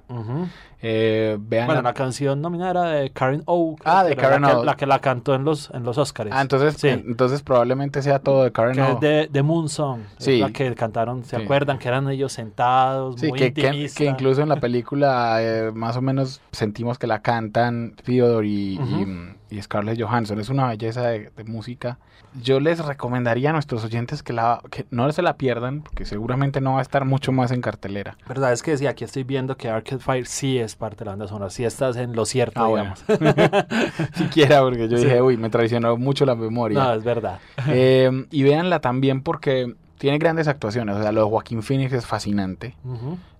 Eh, 0.80 1.36
vean 1.40 1.66
Bueno, 1.66 1.82
la- 1.82 1.88
la 1.90 1.94
canción 1.94 2.40
nominada 2.40 2.70
era 2.70 2.82
de 3.00 3.10
Karen 3.10 3.42
O. 3.46 3.76
Ah, 3.84 4.02
que 4.04 4.10
de 4.10 4.16
Karen 4.16 4.42
la 4.42 4.48
que, 4.50 4.54
O. 4.56 4.64
la 4.64 4.76
que 4.76 4.86
la 4.86 4.98
cantó 5.00 5.34
en 5.34 5.44
los, 5.44 5.70
en 5.70 5.82
los 5.82 5.98
Oscars. 5.98 6.30
Ah, 6.32 6.40
entonces, 6.40 6.76
Sí. 6.76 6.88
entonces 6.88 7.42
probablemente 7.42 8.00
sea 8.02 8.20
todo 8.20 8.44
de 8.44 8.52
Karen 8.52 8.74
que 8.74 8.82
O. 8.82 8.94
es 8.94 9.00
de, 9.00 9.28
de 9.30 9.42
Moon 9.42 9.68
Song. 9.68 10.00
es 10.18 10.24
Sí. 10.24 10.38
la 10.38 10.50
que 10.50 10.74
cantaron, 10.74 11.24
¿se 11.24 11.36
Sí. 11.36 11.42
acuerdan? 11.42 11.78
Que 11.78 11.88
eran 11.88 12.08
ellos 12.08 12.32
sentados, 12.32 13.20
Sí, 13.20 13.28
muy 13.28 13.38
que, 13.38 13.52
que, 13.52 13.90
que 13.94 14.04
incluso 14.04 14.42
en 14.42 14.48
la 14.48 14.56
película 14.56 15.38
eh, 15.42 15.72
más 15.74 15.96
o 15.96 16.00
menos 16.02 16.40
sentimos 16.52 16.98
que 16.98 17.06
la 17.06 17.22
cantan 17.22 17.94
Theodore 18.04 18.46
y, 18.46 18.74
y, 18.74 18.78
Ujú. 18.78 19.06
mm, 19.06 19.34
y 19.50 19.62
Scarlett 19.62 20.00
Johansson. 20.00 20.38
Es 20.38 20.48
una 20.48 20.68
belleza 20.68 21.02
de, 21.08 21.30
de 21.36 21.44
música. 21.44 21.98
Yo 22.42 22.60
les 22.60 22.84
recomendaría 22.84 23.50
a 23.50 23.52
nuestros 23.52 23.84
oyentes 23.84 24.22
que, 24.22 24.32
la, 24.34 24.60
que 24.70 24.84
no 24.90 25.10
se 25.12 25.22
la 25.22 25.36
pierdan, 25.38 25.80
porque 25.82 26.04
seguramente 26.04 26.60
no 26.60 26.74
va 26.74 26.80
a 26.80 26.82
estar 26.82 27.04
mucho 27.06 27.32
más 27.32 27.50
en 27.52 27.62
cartelera. 27.62 28.18
Verdad 28.28 28.52
es 28.52 28.62
que 28.62 28.76
sí, 28.76 28.86
aquí 28.86 29.02
estoy 29.04 29.24
viendo 29.24 29.56
que 29.56 29.70
Arcade 29.70 30.00
Fire 30.02 30.26
sí 30.26 30.58
es 30.58 30.67
parte 30.76 30.98
de 31.00 31.04
la 31.06 31.12
banda 31.12 31.28
sonora, 31.28 31.50
sí 31.50 31.64
estás 31.64 31.96
en 31.96 32.14
lo 32.14 32.24
cierto, 32.26 32.60
Ah, 32.62 32.66
bueno. 32.68 32.94
digamos. 33.08 33.66
Siquiera, 34.14 34.60
porque 34.60 34.88
yo 34.88 34.96
Sí. 34.98 35.04
dije, 35.04 35.22
uy, 35.22 35.36
me 35.36 35.50
traicionó 35.50 35.96
mucho 35.96 36.24
la 36.26 36.34
memoria. 36.34 36.78
No, 36.78 36.92
es 36.94 37.04
verdad. 37.04 37.38
Eh, 37.68 38.26
y 38.30 38.42
véanla 38.42 38.80
también 38.80 39.22
porque 39.22 39.74
tiene 39.98 40.18
grandes 40.18 40.48
actuaciones. 40.48 40.96
O 40.96 41.02
sea, 41.02 41.12
lo 41.12 41.24
de 41.24 41.30
Joaquín 41.30 41.62
Phoenix 41.62 41.92
es 41.92 42.06
fascinante. 42.06 42.74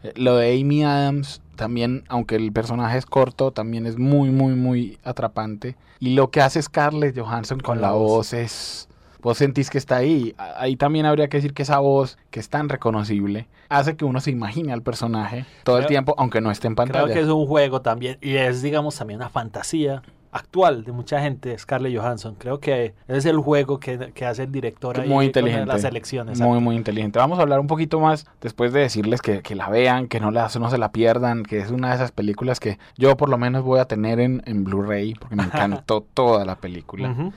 Eh, 0.02 0.12
Lo 0.16 0.37
de 0.37 0.61
Amy 0.61 0.85
Adams 0.85 1.40
también, 1.56 2.04
aunque 2.08 2.37
el 2.37 2.52
personaje 2.52 2.99
es 2.99 3.06
corto, 3.06 3.50
también 3.52 3.87
es 3.87 3.97
muy, 3.99 4.30
muy, 4.30 4.54
muy 4.54 4.99
atrapante. 5.04 5.76
Y 6.00 6.14
lo 6.14 6.30
que 6.30 6.40
hace 6.40 6.61
Scarlett 6.62 7.18
Johansson 7.18 7.58
con, 7.61 7.76
Con 7.76 7.82
la 7.82 7.92
voz. 7.92 8.32
es... 8.32 8.88
Vos 9.21 9.39
sentís 9.39 9.71
que 9.71 9.79
está 9.79 9.97
ahí. 9.97 10.35
Ahí 10.39 10.77
también 10.77 11.07
habría 11.07 11.29
que 11.29 11.39
decir 11.39 11.55
que 11.55 11.63
esa 11.63 11.79
voz, 11.79 12.19
que 12.31 12.41
es 12.41 12.49
tan 12.49 12.69
reconocible, 12.69 13.49
hace 13.69 13.97
que 13.97 14.05
uno 14.05 14.21
se 14.21 14.31
imagine 14.31 14.73
al 14.73 14.83
personaje 14.83 15.45
todo 15.65 15.79
el 15.79 15.87
tiempo, 15.87 16.15
aunque 16.19 16.41
no 16.41 16.51
esté 16.51 16.69
en 16.69 16.75
pantalla. 16.75 17.05
Creo 17.05 17.15
que 17.15 17.21
es 17.21 17.29
un 17.29 17.47
juego 17.47 17.83
también 17.83 18.19
y 18.21 18.37
es, 18.37 18.63
digamos, 18.63 18.97
también 18.97 19.21
una 19.21 19.29
fantasía 19.29 20.03
actual 20.30 20.85
de 20.85 20.92
mucha 20.92 21.20
gente, 21.20 21.56
Scarlett 21.58 21.97
Johansson. 21.97 22.35
Creo 22.37 22.61
que 22.61 22.94
es 23.06 23.25
el 23.25 23.38
juego 23.38 23.78
que, 23.80 24.12
que 24.14 24.26
hace 24.26 24.44
el 24.44 24.52
director 24.52 25.00
ahí 25.00 25.08
muy 25.08 25.16
con 25.16 25.25
inteligente. 25.25 25.66
las 25.66 25.85
elecciones. 25.85 26.40
Muy, 26.40 26.61
muy 26.61 26.76
inteligente. 26.76 27.18
Vamos 27.18 27.38
a 27.38 27.42
hablar 27.42 27.61
un 27.61 27.66
poquito 27.66 28.00
más 28.00 28.26
después 28.40 28.73
de 28.73 28.80
decirles 28.80 29.23
que, 29.23 29.42
que 29.42 29.54
la 29.54 29.68
vean, 29.68 30.08
que 30.08 30.20
no, 30.20 30.30
la, 30.30 30.49
no 30.58 30.70
se 30.70 30.78
la 30.78 30.92
pierdan, 30.92 31.42
que 31.42 31.58
es 31.58 31.70
una 31.70 31.90
de 31.90 31.97
esas 31.97 32.12
películas 32.12 32.61
que 32.61 32.78
yo 32.97 33.16
por 33.16 33.28
lo 33.28 33.38
menos 33.38 33.64
voy 33.64 33.80
a 33.80 33.87
tener 33.87 34.20
en, 34.20 34.42
en 34.47 34.64
Blu-ray, 34.64 35.14
porque 35.14 35.37
me 35.37 35.42
encantó 35.44 36.00
toda 36.02 36.44
la 36.44 36.56
película. 36.56 37.32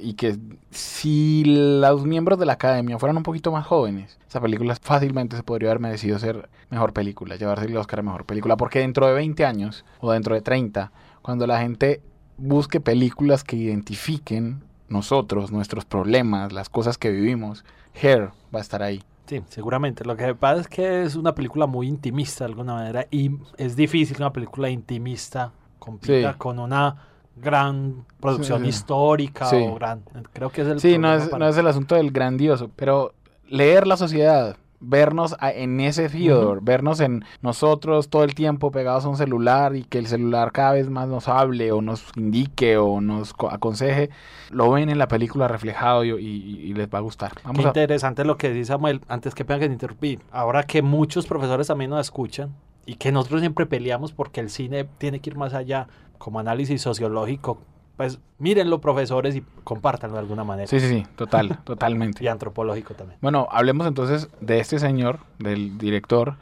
Y 0.00 0.14
que 0.14 0.38
si 0.70 1.42
los 1.44 2.04
miembros 2.04 2.38
de 2.38 2.46
la 2.46 2.52
academia 2.52 2.98
fueran 2.98 3.16
un 3.16 3.22
poquito 3.22 3.50
más 3.50 3.66
jóvenes, 3.66 4.18
esa 4.28 4.40
película 4.40 4.76
fácilmente 4.80 5.36
se 5.36 5.42
podría 5.42 5.70
haber 5.70 5.80
merecido 5.80 6.18
ser 6.18 6.48
mejor 6.70 6.92
película, 6.92 7.36
llevarse 7.36 7.66
el 7.66 7.76
Oscar 7.76 8.00
a 8.00 8.02
mejor 8.02 8.24
película, 8.24 8.56
porque 8.56 8.78
dentro 8.78 9.06
de 9.06 9.14
20 9.14 9.44
años 9.44 9.84
o 10.00 10.12
dentro 10.12 10.34
de 10.34 10.42
30, 10.42 10.92
cuando 11.22 11.46
la 11.46 11.60
gente 11.60 12.00
busque 12.40 12.80
películas 12.80 13.44
que 13.44 13.56
identifiquen 13.56 14.62
nosotros, 14.88 15.52
nuestros 15.52 15.84
problemas, 15.84 16.52
las 16.52 16.68
cosas 16.68 16.98
que 16.98 17.10
vivimos, 17.10 17.64
Hair 18.00 18.30
va 18.54 18.58
a 18.58 18.62
estar 18.62 18.82
ahí. 18.82 19.02
Sí, 19.26 19.42
seguramente. 19.48 20.04
Lo 20.04 20.16
que 20.16 20.34
pasa 20.34 20.60
es 20.62 20.68
que 20.68 21.04
es 21.04 21.14
una 21.14 21.34
película 21.34 21.66
muy 21.66 21.86
intimista 21.86 22.44
de 22.44 22.50
alguna 22.50 22.74
manera 22.74 23.06
y 23.10 23.30
es 23.56 23.76
difícil 23.76 24.16
que 24.16 24.22
una 24.22 24.32
película 24.32 24.68
intimista 24.70 25.52
compita 25.78 26.32
Sí. 26.32 26.38
con 26.38 26.58
una 26.58 26.96
gran 27.36 28.04
producción 28.20 28.62
Sí, 28.62 28.68
histórica 28.68 29.46
Sí. 29.46 29.56
o 29.56 29.74
gran... 29.76 30.02
Creo 30.32 30.50
que 30.50 30.62
es 30.62 30.66
el 30.68 30.80
Sí, 30.80 30.98
no 30.98 31.14
es, 31.14 31.28
para- 31.28 31.44
no 31.44 31.48
es 31.50 31.56
el 31.56 31.66
asunto 31.68 31.94
del 31.94 32.10
grandioso, 32.10 32.70
pero 32.74 33.12
leer 33.48 33.86
la 33.86 33.96
sociedad, 33.96 34.56
vernos 34.80 35.36
a- 35.40 35.52
en 35.52 35.78
ese 35.80 36.08
Theodore, 36.08 36.60
vernos 36.62 37.00
en 37.00 37.24
nosotros 37.42 38.08
todo 38.08 38.24
el 38.24 38.34
tiempo 38.34 38.70
pegados 38.70 39.04
a 39.04 39.08
un 39.08 39.16
celular 39.16 39.76
y 39.76 39.84
que 39.84 39.98
el 39.98 40.06
celular 40.06 40.52
cada 40.52 40.72
vez 40.72 40.88
más 40.90 41.06
nos 41.08 41.28
hable 41.28 41.70
o 41.72 41.82
nos 41.82 42.04
indique 42.16 42.76
o 42.78 43.00
nos 43.00 43.32
co- 43.34 43.50
aconseje, 43.50 44.10
lo 44.50 44.70
ven 44.70 44.88
en 44.88 44.98
la 44.98 45.08
película 45.08 45.48
reflejado 45.48 46.04
y, 46.04 46.10
y- 46.10 46.60
y 46.60 46.74
les 46.74 46.88
va 46.88 46.98
a 46.98 47.02
gustar. 47.02 47.32
Qué 47.54 47.62
a... 47.62 47.66
interesante 47.68 48.24
lo 48.24 48.36
que 48.36 48.50
dice 48.50 48.66
Samuel, 48.72 49.00
antes 49.08 49.34
que 49.34 49.44
pena 49.44 49.60
que 49.60 49.66
te 49.66 49.72
interrumpí. 49.74 50.18
Ahora 50.32 50.62
que 50.64 50.82
muchos 50.82 51.26
profesores 51.26 51.66
también 51.66 51.90
nos 51.90 52.00
escuchan 52.00 52.50
y 52.86 52.94
que 52.94 53.12
nosotros 53.12 53.40
siempre 53.40 53.66
peleamos 53.66 54.12
porque 54.12 54.40
el 54.40 54.50
cine 54.50 54.84
tiene 54.98 55.20
que 55.20 55.30
ir 55.30 55.36
más 55.36 55.54
allá 55.54 55.86
como 56.18 56.38
análisis 56.38 56.80
sociológico, 56.82 57.58
pues 58.00 58.18
mírenlo 58.38 58.80
profesores 58.80 59.36
y 59.36 59.44
compártanlo 59.62 60.14
de 60.14 60.20
alguna 60.20 60.42
manera. 60.42 60.66
Sí, 60.66 60.80
sí, 60.80 60.88
sí, 60.88 61.06
total, 61.16 61.58
totalmente. 61.64 62.24
Y 62.24 62.28
antropológico 62.28 62.94
también. 62.94 63.18
Bueno, 63.20 63.46
hablemos 63.50 63.86
entonces 63.86 64.30
de 64.40 64.58
este 64.58 64.78
señor, 64.78 65.18
del 65.38 65.76
director. 65.76 66.36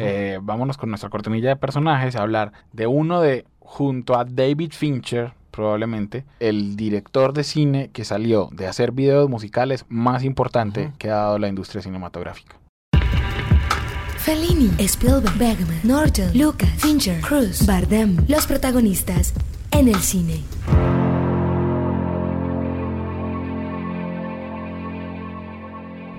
Eh, 0.00 0.40
vámonos 0.42 0.76
con 0.76 0.88
nuestra 0.88 1.10
cortinilla 1.10 1.50
de 1.50 1.54
personajes 1.54 2.16
a 2.16 2.22
hablar 2.22 2.52
de 2.72 2.88
uno 2.88 3.20
de, 3.20 3.44
junto 3.60 4.18
a 4.18 4.24
David 4.24 4.72
Fincher, 4.72 5.34
probablemente, 5.52 6.24
el 6.40 6.74
director 6.74 7.32
de 7.32 7.44
cine 7.44 7.90
que 7.92 8.04
salió 8.04 8.48
de 8.50 8.66
hacer 8.66 8.90
videos 8.90 9.30
musicales 9.30 9.86
más 9.88 10.24
importante 10.24 10.94
que 10.98 11.10
ha 11.10 11.16
dado 11.16 11.38
la 11.38 11.46
industria 11.46 11.80
cinematográfica. 11.80 12.56
Fellini, 14.18 14.72
Spielberg, 14.80 15.38
Bergman, 15.38 15.78
Norton, 15.84 16.36
Lucas, 16.36 16.70
Fincher, 16.78 17.20
Cruz, 17.20 17.64
Bardem, 17.64 18.16
los 18.26 18.48
protagonistas 18.48 19.32
en 19.70 19.86
el 19.86 20.00
cine. 20.00 20.42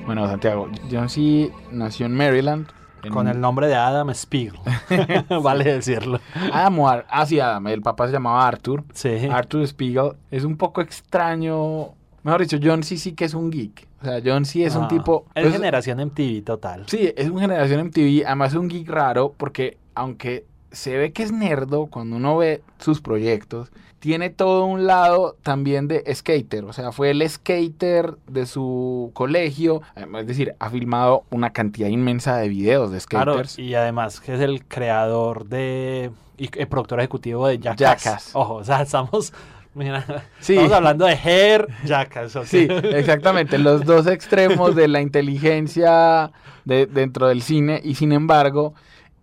Bueno, 0.05 0.27
Santiago, 0.27 0.69
John 0.91 1.09
C. 1.09 1.51
nació 1.71 2.05
en 2.05 2.13
Maryland. 2.15 2.67
en- 3.03 3.11
Con 3.13 3.27
el 3.27 3.39
nombre 3.39 3.67
de 3.67 3.75
Adam 3.75 4.09
Spiegel. 4.13 4.59
vale 5.43 5.63
decirlo. 5.73 6.19
Adam, 6.51 6.79
o 6.79 6.89
Ar- 6.89 7.05
ah, 7.09 7.25
sí, 7.25 7.39
Adam, 7.39 7.67
el 7.67 7.81
papá 7.81 8.07
se 8.07 8.13
llamaba 8.13 8.47
Arthur. 8.47 8.83
Sí. 8.93 9.27
Arthur 9.31 9.65
Spiegel 9.67 10.13
es 10.31 10.43
un 10.43 10.57
poco 10.57 10.81
extraño. 10.81 11.89
Mejor 12.23 12.41
dicho, 12.41 12.57
John 12.61 12.81
C. 12.83 12.97
sí 12.97 13.13
que 13.13 13.25
es 13.25 13.33
un 13.35 13.51
geek. 13.51 13.87
O 14.01 14.05
sea, 14.05 14.19
John 14.23 14.45
C. 14.45 14.63
es 14.65 14.75
un 14.75 14.85
Ah, 14.85 14.87
tipo... 14.87 15.25
Es 15.35 15.43
pues, 15.43 15.53
generación 15.53 15.99
MTV 15.99 16.43
total. 16.43 16.83
Sí, 16.87 17.11
es 17.15 17.29
una 17.29 17.41
generación 17.41 17.81
MTV, 17.87 18.23
además 18.25 18.51
es 18.53 18.57
un 18.59 18.67
geek 18.67 18.89
raro 18.89 19.33
porque 19.37 19.77
aunque 19.95 20.45
se 20.71 20.97
ve 20.97 21.11
que 21.13 21.23
es 21.23 21.31
nerdo 21.31 21.85
cuando 21.87 22.15
uno 22.17 22.37
ve 22.37 22.61
sus 22.79 23.01
proyectos, 23.01 23.71
tiene 24.05 24.29
todo 24.29 24.65
un 24.65 24.85
lado 24.85 25.35
también 25.41 25.87
de 25.87 26.03
skater, 26.13 26.63
o 26.65 26.73
sea, 26.73 26.91
fue 26.91 27.09
el 27.09 27.27
skater 27.27 28.17
de 28.27 28.45
su 28.45 29.09
colegio, 29.15 29.81
es 29.95 30.27
decir, 30.27 30.53
ha 30.59 30.69
filmado 30.69 31.23
una 31.31 31.49
cantidad 31.53 31.87
inmensa 31.87 32.37
de 32.37 32.47
videos 32.47 32.91
de 32.91 32.99
Claro, 33.01 33.33
skaters. 33.33 33.57
y 33.57 33.73
además 33.73 34.19
que 34.21 34.35
es 34.35 34.41
el 34.41 34.63
creador 34.63 35.47
de 35.47 36.11
y 36.37 36.51
el 36.59 36.67
productor 36.67 36.99
ejecutivo 36.99 37.47
de 37.47 37.57
Jackass. 37.57 37.79
Jackass. 38.03 38.29
Ojo, 38.35 38.53
o 38.57 38.63
sea, 38.63 38.83
estamos 38.83 39.33
mira, 39.73 40.05
Sí. 40.39 40.53
estamos 40.53 40.73
hablando 40.73 41.05
de 41.07 41.13
Hair 41.15 41.67
Jackass. 41.83 42.37
Sí, 42.45 42.67
exactamente, 42.69 43.57
los 43.57 43.85
dos 43.85 44.05
extremos 44.05 44.75
de 44.75 44.87
la 44.87 45.01
inteligencia 45.01 46.31
de- 46.63 46.85
dentro 46.85 47.27
del 47.27 47.41
cine 47.41 47.81
y 47.83 47.95
sin 47.95 48.11
embargo, 48.11 48.75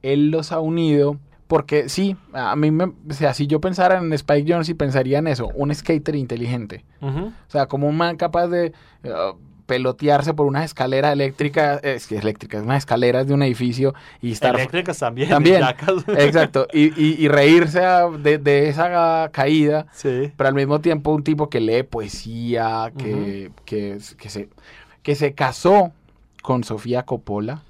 él 0.03 0.33
los 0.33 0.51
ha 0.51 0.59
unido 0.59 1.19
porque 1.53 1.91
sí, 1.91 2.17
a 2.33 2.57
mí 2.57 2.71
me, 2.71 2.85
o 2.85 2.95
sea, 3.11 3.35
si 3.35 3.47
yo 3.47 3.61
pensara 3.61 3.99
en 3.99 4.11
Spike 4.15 4.51
Jonze 4.51 4.75
pensaría 4.75 5.19
en 5.19 5.27
eso, 5.27 5.49
un 5.55 5.75
skater 5.75 6.15
inteligente. 6.17 6.83
O 7.03 7.31
sea, 7.49 7.67
como 7.67 7.89
un 7.91 7.97
man 7.99 8.17
capaz 8.17 8.47
de 8.47 8.73
eh, 9.03 9.11
pelotearse 9.67 10.33
por 10.33 10.47
una 10.47 10.65
escalera 10.65 11.13
eléctrica, 11.13 11.75
es 11.83 12.07
que 12.07 12.17
es 12.17 12.23
eléctrica, 12.23 12.63
unas 12.63 12.79
escaleras 12.79 13.27
de 13.27 13.35
un 13.35 13.43
edificio 13.43 13.95
y 14.23 14.33
estar... 14.33 14.55
Eléctricas 14.55 14.99
también. 14.99 15.29
También. 15.29 15.63
Exacto, 16.17 16.67
y, 16.73 16.85
y- 16.99 17.17
y 17.23 17.29
reírse 17.29 17.85
a- 17.85 18.09
de, 18.09 18.39
de 18.39 18.71
esa 18.71 19.29
caída, 19.31 19.87
Sí. 19.93 20.33
pero 20.35 20.49
al 20.49 20.55
mismo 20.55 20.81
tiempo 20.81 21.11
un 21.13 21.23
tipo 21.23 21.51
que 21.51 21.61
lee 21.61 21.83
poesía, 21.83 22.93
que, 22.97 23.51
que, 23.67 23.99
que 24.17 24.29
se, 24.31 24.49
que 25.03 25.15
se 25.15 25.35
casó 25.35 25.93
con 26.43 26.65
Sofía 26.65 27.03
Coppola, 27.05 27.61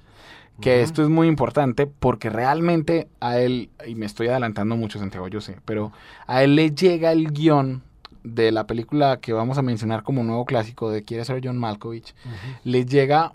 que 0.61 0.81
esto 0.81 1.03
es 1.03 1.09
muy 1.09 1.27
importante 1.27 1.87
porque 1.87 2.29
realmente 2.29 3.07
a 3.19 3.39
él, 3.39 3.69
y 3.85 3.95
me 3.95 4.05
estoy 4.05 4.27
adelantando 4.27 4.75
mucho 4.75 4.99
Santiago, 4.99 5.27
yo 5.27 5.41
sé, 5.41 5.57
pero 5.65 5.91
a 6.27 6.43
él 6.43 6.55
le 6.55 6.71
llega 6.71 7.11
el 7.11 7.31
guion 7.31 7.83
de 8.23 8.51
la 8.51 8.65
película 8.65 9.17
que 9.17 9.33
vamos 9.33 9.57
a 9.57 9.61
mencionar 9.61 10.03
como 10.03 10.23
nuevo 10.23 10.45
clásico 10.45 10.89
de 10.89 11.03
Quiere 11.03 11.25
ser 11.25 11.41
John 11.43 11.57
Malkovich, 11.57 12.15
le 12.63 12.85
llega 12.85 13.33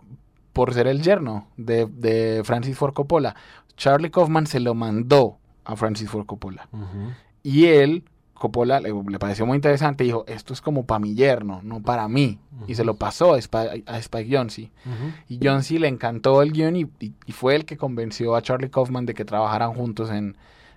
por 0.53 0.75
ser 0.75 0.87
el 0.87 1.03
yerno 1.03 1.47
de, 1.57 1.87
de 1.87 2.43
Francis 2.45 2.77
Ford 2.77 2.95
Coppola. 2.95 3.37
Charlie 3.77 4.11
Kaufman 4.11 4.47
se 4.47 4.61
lo 4.61 4.75
mandó 4.75 5.39
a 5.65 5.77
Francis 5.77 6.11
Ford 6.11 6.27
Coppola. 6.27 6.69
Y 7.43 7.67
él, 7.67 8.05
Coppola, 8.39 8.81
le, 8.81 8.93
le 9.09 9.19
pareció 9.19 9.45
muy 9.47 9.57
interesante. 9.57 10.05
Dijo, 10.05 10.25
esto 10.29 10.53
es 10.53 10.61
como 10.61 10.85
para 10.87 10.99
mi 11.01 11.15
yerno, 11.15 11.61
no 11.63 11.81
para 11.83 12.07
mí. 12.09 12.39
Y 12.67 12.75
se 12.75 12.85
lo 12.85 12.95
pasó 12.97 13.35
a 13.35 13.39
Spike, 13.39 13.85
a 13.87 13.99
Spike 13.99 14.37
Jonze. 14.37 14.71
Y 15.29 15.39
Jonze 15.43 15.79
le 15.79 15.89
encantó 15.89 16.43
el 16.43 16.53
guion 16.53 16.77
y, 16.77 16.83
y- 17.01 17.15
y 17.27 17.33
fue 17.33 17.55
el 17.57 17.65
que 17.65 17.77
convenció 17.77 18.35
a 18.37 18.43
Charlie 18.43 18.71
Kaufman 18.71 19.07
de 19.07 19.15
que 19.15 19.25
trabajaran 19.25 19.75
juntos 19.75 20.11
en, 20.11 20.37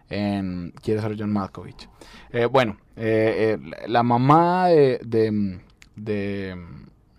en 0.10 0.74
Quiere 0.82 1.02
ser 1.02 1.16
John 1.18 1.32
Malkovich. 1.32 1.88
Eh, 2.32 2.46
bueno, 2.46 2.78
eh, 2.96 3.58
eh, 3.62 3.88
la- 3.88 4.04
mamá 4.04 4.68
de, 4.68 5.00
de, 5.06 5.60
de 5.96 6.58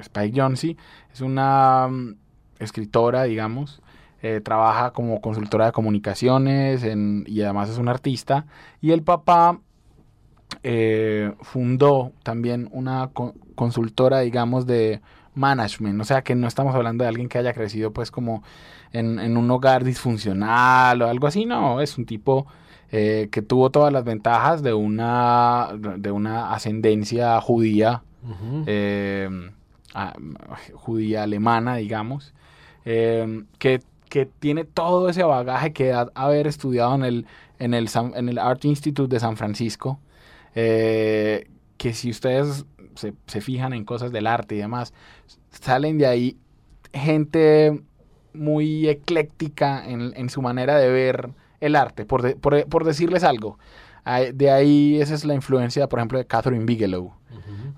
Spike 0.00 0.40
Jonze 0.40 0.76
es 1.12 1.20
una 1.20 1.88
mm, 1.88 2.14
escritora, 2.58 3.24
digamos, 3.24 3.80
eh, 4.22 4.40
trabaja 4.40 4.92
como 4.92 5.20
consultora 5.20 5.66
de 5.66 5.72
comunicaciones 5.72 6.84
y 7.26 7.42
además 7.42 7.68
es 7.70 7.78
un 7.78 7.88
artista. 7.88 8.46
Y 8.80 8.92
el 8.92 9.02
papá 9.02 9.58
eh, 10.62 11.32
fundó 11.40 12.12
también 12.22 12.68
una 12.72 13.10
consultora, 13.54 14.20
digamos, 14.20 14.66
de 14.66 15.00
management. 15.34 16.00
O 16.00 16.04
sea, 16.04 16.22
que 16.22 16.34
no 16.34 16.46
estamos 16.46 16.74
hablando 16.74 17.04
de 17.04 17.08
alguien 17.08 17.28
que 17.28 17.38
haya 17.38 17.52
crecido 17.52 17.92
pues 17.92 18.10
como 18.10 18.42
en, 18.92 19.36
un 19.36 19.50
hogar 19.50 19.84
disfuncional 19.84 21.00
o 21.02 21.08
algo 21.08 21.26
así. 21.26 21.46
No, 21.46 21.80
es 21.80 21.96
un 21.98 22.06
tipo 22.06 22.46
eh, 22.90 23.28
que 23.30 23.42
tuvo 23.42 23.70
todas 23.70 23.92
las 23.92 24.04
ventajas 24.04 24.62
de 24.62 24.74
una, 24.74 25.70
de 25.78 26.10
una 26.10 26.52
ascendencia 26.52 27.40
judía, 27.40 28.02
judía 30.74 31.22
alemana, 31.22 31.76
digamos, 31.76 32.34
que 32.84 33.80
que 34.12 34.26
tiene 34.26 34.64
todo 34.64 35.08
ese 35.08 35.22
bagaje 35.22 35.72
que 35.72 35.86
da 35.86 36.10
haber 36.14 36.46
estudiado 36.46 36.94
en 36.94 37.02
el, 37.02 37.26
en 37.58 37.72
el, 37.72 37.88
en 38.14 38.28
el 38.28 38.36
Art 38.36 38.62
Institute 38.66 39.08
de 39.08 39.18
San 39.18 39.38
Francisco, 39.38 40.00
eh, 40.54 41.48
que 41.76 41.94
si 41.94 42.10
ustedes 42.10 42.64
se, 42.94 43.14
se, 43.26 43.40
fijan 43.40 43.72
en 43.72 43.84
cosas 43.84 44.12
del 44.12 44.26
arte 44.26 44.54
y 44.54 44.58
demás, 44.58 44.92
salen 45.50 45.98
de 45.98 46.06
ahí 46.06 46.36
gente 46.92 47.82
muy 48.34 48.88
ecléctica 48.88 49.84
en, 49.86 50.12
en 50.16 50.30
su 50.30 50.42
manera 50.42 50.76
de 50.76 50.88
ver 50.90 51.30
el 51.60 51.76
arte, 51.76 52.04
por, 52.04 52.36
por, 52.38 52.66
por 52.66 52.84
decirles 52.84 53.24
algo. 53.24 53.58
De 54.34 54.50
ahí 54.50 55.00
esa 55.00 55.14
es 55.14 55.24
la 55.24 55.34
influencia, 55.34 55.88
por 55.88 56.00
ejemplo, 56.00 56.18
de 56.18 56.26
Catherine 56.26 56.64
Bigelow. 56.64 57.12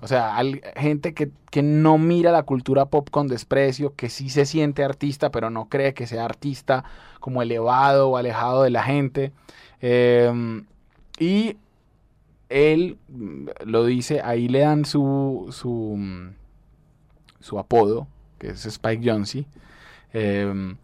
O 0.01 0.07
sea, 0.07 0.35
hay 0.35 0.61
gente 0.75 1.13
que, 1.13 1.31
no 1.61 1.97
mira 1.97 2.31
la 2.31 2.43
cultura 2.43 2.87
pop 2.87 3.09
con 3.09 3.27
desprecio, 3.27 3.95
que 3.95 4.09
sí 4.09 4.29
se 4.29 4.45
siente 4.45 4.83
artista, 4.83 5.31
pero 5.31 5.49
no 5.49 5.69
cree 5.69 5.93
que 5.93 6.05
sea 6.05 6.25
artista 6.25 6.83
como 7.19 7.41
elevado 7.41 8.09
o 8.09 8.17
alejado 8.17 8.63
de 8.63 8.71
la 8.71 8.83
gente. 8.83 9.31
Em, 9.79 10.65
y 11.17 11.57
él 12.49 12.97
mm, 13.09 13.47
lo 13.65 13.85
dice, 13.85 14.21
ahí 14.21 14.47
le 14.47 14.59
dan 14.59 14.85
su, 14.85 15.47
su, 15.51 15.95
mm, 15.97 16.33
su 17.39 17.59
apodo, 17.59 18.07
que 18.39 18.49
es 18.49 18.65
Spike 18.65 19.09
Jonze. 19.09 19.45
Em, 20.13 20.77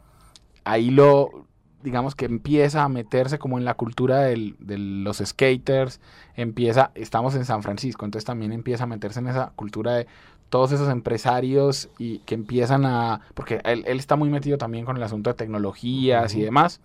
ahí 0.64 0.92
lo, 0.92 1.48
digamos 1.84 2.16
que 2.16 2.26
empieza 2.26 2.84
a 2.84 2.90
meterse 2.90 3.40
como 3.40 3.58
en 3.58 3.66
la 3.66 3.76
cultura 3.76 4.22
de 4.22 4.56
los 4.60 5.18
skaters, 5.18 6.00
empieza, 6.36 6.92
estamos 6.96 7.36
en 7.36 7.46
San 7.46 7.64
Francisco, 7.64 8.06
entonces 8.06 8.26
también 8.26 8.52
empieza 8.52 8.84
a 8.84 8.88
meterse 8.88 9.20
en 9.20 9.28
esa 9.28 9.52
cultura 9.56 9.94
de 9.96 10.08
todos 10.50 10.74
esos 10.74 10.90
empresarios 10.90 11.90
y 11.98 12.20
que 12.20 12.36
empiezan 12.36 12.86
a, 12.86 13.22
porque 13.34 13.62
él, 13.64 13.86
está 13.88 14.16
muy 14.16 14.30
metido 14.30 14.58
también 14.58 14.86
con 14.86 14.98
el 14.98 15.04
asunto 15.04 15.30
de 15.30 15.36
tecnologías 15.36 16.36
y 16.36 16.42
demás, 16.42 16.82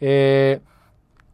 eh, 0.00 0.60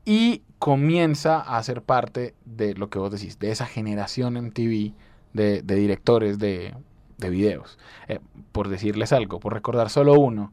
y 0.04 0.42
comienza 0.62 1.40
a 1.40 1.60
ser 1.64 1.82
parte 1.82 2.36
de 2.44 2.74
lo 2.74 2.88
que 2.88 3.00
vos 3.00 3.10
decís, 3.10 3.40
de 3.40 3.50
esa 3.50 3.66
generación 3.66 4.36
en 4.36 4.52
TV 4.52 4.92
de, 5.32 5.60
directores 5.60 6.38
de, 6.38 6.72
de 7.18 7.30
videos. 7.30 7.80
Eh, 8.06 8.20
por 8.52 8.68
decirles 8.68 9.12
algo, 9.12 9.40
por 9.40 9.54
recordar 9.54 9.90
solo 9.90 10.14
uno, 10.14 10.52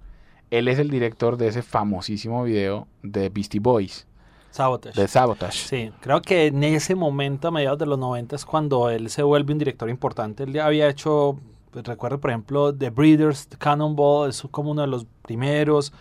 él 0.49 0.67
es 0.67 0.79
el 0.79 0.89
director 0.89 1.37
de 1.37 1.49
ese 1.49 1.61
famosísimo 1.61 2.41
video 2.41 2.87
de 3.03 3.29
Beastie 3.29 3.59
Boys. 3.59 4.07
Sabotage. 4.49 4.99
De 4.99 5.07
Sabotage. 5.07 5.67
Sí, 5.67 5.91
creo 5.99 6.23
que 6.23 6.47
en 6.47 6.63
ese 6.63 6.95
momento, 6.95 7.49
a 7.49 7.51
mediados 7.51 7.77
de 7.77 7.85
los 7.85 7.99
90, 7.99 8.35
es 8.35 8.45
cuando 8.45 8.89
él 8.89 9.11
se 9.11 9.21
vuelve 9.21 9.53
un 9.53 9.59
director 9.59 9.91
importante. 9.91 10.41
Él 10.41 10.53
ya 10.53 10.65
había 10.65 10.89
hecho, 10.89 11.37
pues, 11.69 11.85
recuerdo 11.85 12.19
por 12.19 12.31
ejemplo, 12.31 12.73
The 12.73 12.89
Breeders, 12.89 13.47
Cannonball, 13.59 14.31
es 14.31 14.41
como 14.49 14.71
uno 14.71 14.81
de 14.81 14.87
los 14.87 15.05
primeros. 15.21 15.93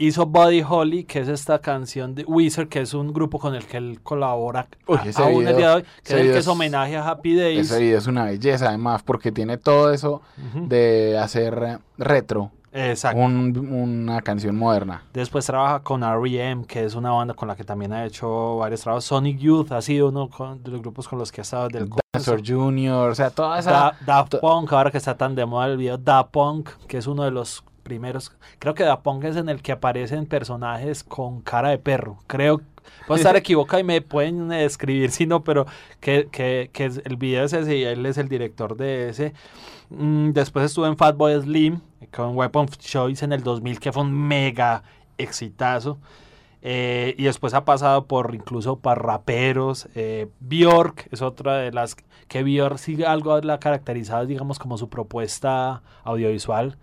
Hizo 0.00 0.26
Buddy 0.26 0.62
Holly, 0.62 1.02
que 1.02 1.18
es 1.18 1.28
esta 1.28 1.58
canción 1.58 2.14
de 2.14 2.24
Wizard, 2.24 2.68
que 2.68 2.80
es 2.80 2.94
un 2.94 3.12
grupo 3.12 3.40
con 3.40 3.56
el 3.56 3.66
que 3.66 3.78
él 3.78 3.98
colabora 4.02 4.68
aún 4.86 5.46
el 5.46 5.56
día 5.56 5.68
de 5.68 5.74
hoy, 5.74 5.84
que 6.04 6.14
es 6.14 6.20
el 6.20 6.32
que 6.32 6.38
es 6.38 6.46
homenaje 6.46 6.96
a 6.96 7.08
Happy 7.08 7.34
Days. 7.34 7.70
Ese 7.70 7.80
video 7.80 7.98
es 7.98 8.06
una 8.06 8.26
belleza, 8.26 8.68
además, 8.68 9.02
porque 9.02 9.32
tiene 9.32 9.58
todo 9.58 9.92
eso 9.92 10.22
de 10.54 11.18
hacer 11.18 11.80
retro 11.96 12.52
Exacto. 12.72 13.18
una 13.18 14.22
canción 14.22 14.56
moderna. 14.56 15.02
Después 15.12 15.44
trabaja 15.46 15.80
con 15.80 16.04
R.E.M., 16.04 16.64
que 16.66 16.84
es 16.84 16.94
una 16.94 17.10
banda 17.10 17.34
con 17.34 17.48
la 17.48 17.56
que 17.56 17.64
también 17.64 17.92
ha 17.92 18.04
hecho 18.04 18.58
varios 18.58 18.82
trabajos. 18.82 19.04
Sonic 19.04 19.38
Youth 19.38 19.72
ha 19.72 19.82
sido 19.82 20.10
uno 20.10 20.30
de 20.62 20.70
los 20.70 20.80
grupos 20.80 21.08
con 21.08 21.18
los 21.18 21.32
que 21.32 21.40
ha 21.40 21.42
estado 21.42 21.68
del 21.68 21.90
Dinosaur 22.12 22.40
Junior, 22.46 23.10
o 23.10 23.14
sea, 23.16 23.30
toda 23.30 23.58
esa... 23.58 23.96
Da, 24.06 24.24
Punk, 24.26 24.72
ahora 24.72 24.92
que 24.92 24.98
está 24.98 25.16
tan 25.16 25.34
de 25.34 25.44
moda 25.44 25.66
el 25.66 25.76
video, 25.76 25.98
Da 25.98 26.28
Punk, 26.28 26.70
que 26.86 26.98
es 26.98 27.06
uno 27.08 27.24
de 27.24 27.32
los 27.32 27.64
primeros... 27.88 28.32
Creo 28.58 28.74
que 28.74 28.84
Da 28.84 29.02
Punk 29.02 29.24
es 29.24 29.36
en 29.36 29.48
el 29.48 29.62
que 29.62 29.72
aparecen 29.72 30.26
personajes 30.26 31.02
con 31.02 31.40
cara 31.40 31.70
de 31.70 31.78
perro. 31.78 32.18
Creo 32.26 32.60
Puedo 33.06 33.16
estar 33.16 33.36
equivocado 33.44 33.80
y 33.80 33.84
me 33.84 34.02
pueden 34.02 34.52
escribir 34.52 35.10
si 35.10 35.26
no, 35.26 35.42
pero 35.42 35.66
que, 36.00 36.28
que, 36.30 36.70
que 36.72 36.90
el 37.04 37.16
video 37.16 37.44
es 37.44 37.52
ese 37.52 37.76
y 37.76 37.84
él 37.84 38.04
es 38.06 38.18
el 38.18 38.28
director 38.28 38.76
de 38.76 39.08
ese. 39.08 39.32
Mm, 39.90 40.32
después 40.32 40.66
estuve 40.66 40.88
en 40.88 40.96
Fatboy 40.96 41.40
Slim 41.40 41.80
con 42.14 42.36
Weapon 42.36 42.64
of 42.64 42.76
Choice 42.78 43.24
en 43.24 43.32
el 43.32 43.42
2000, 43.42 43.80
que 43.80 43.92
fue 43.92 44.02
un 44.02 44.12
mega 44.12 44.82
exitazo. 45.16 45.98
Eh, 46.60 47.14
y 47.16 47.24
después 47.24 47.54
ha 47.54 47.64
pasado 47.64 48.06
por 48.06 48.34
incluso 48.34 48.78
para 48.80 49.00
raperos. 49.00 49.88
Eh, 49.94 50.28
Bjork 50.40 51.08
es 51.12 51.22
otra 51.22 51.58
de 51.58 51.72
las 51.72 51.96
que 52.26 52.42
Bjork 52.42 52.78
sigue 52.78 53.06
algo 53.06 53.40
la 53.40 53.60
caracterizada, 53.60 54.26
digamos, 54.26 54.58
como 54.58 54.76
su 54.76 54.88
propuesta 54.88 55.82
audiovisual. 56.04 56.76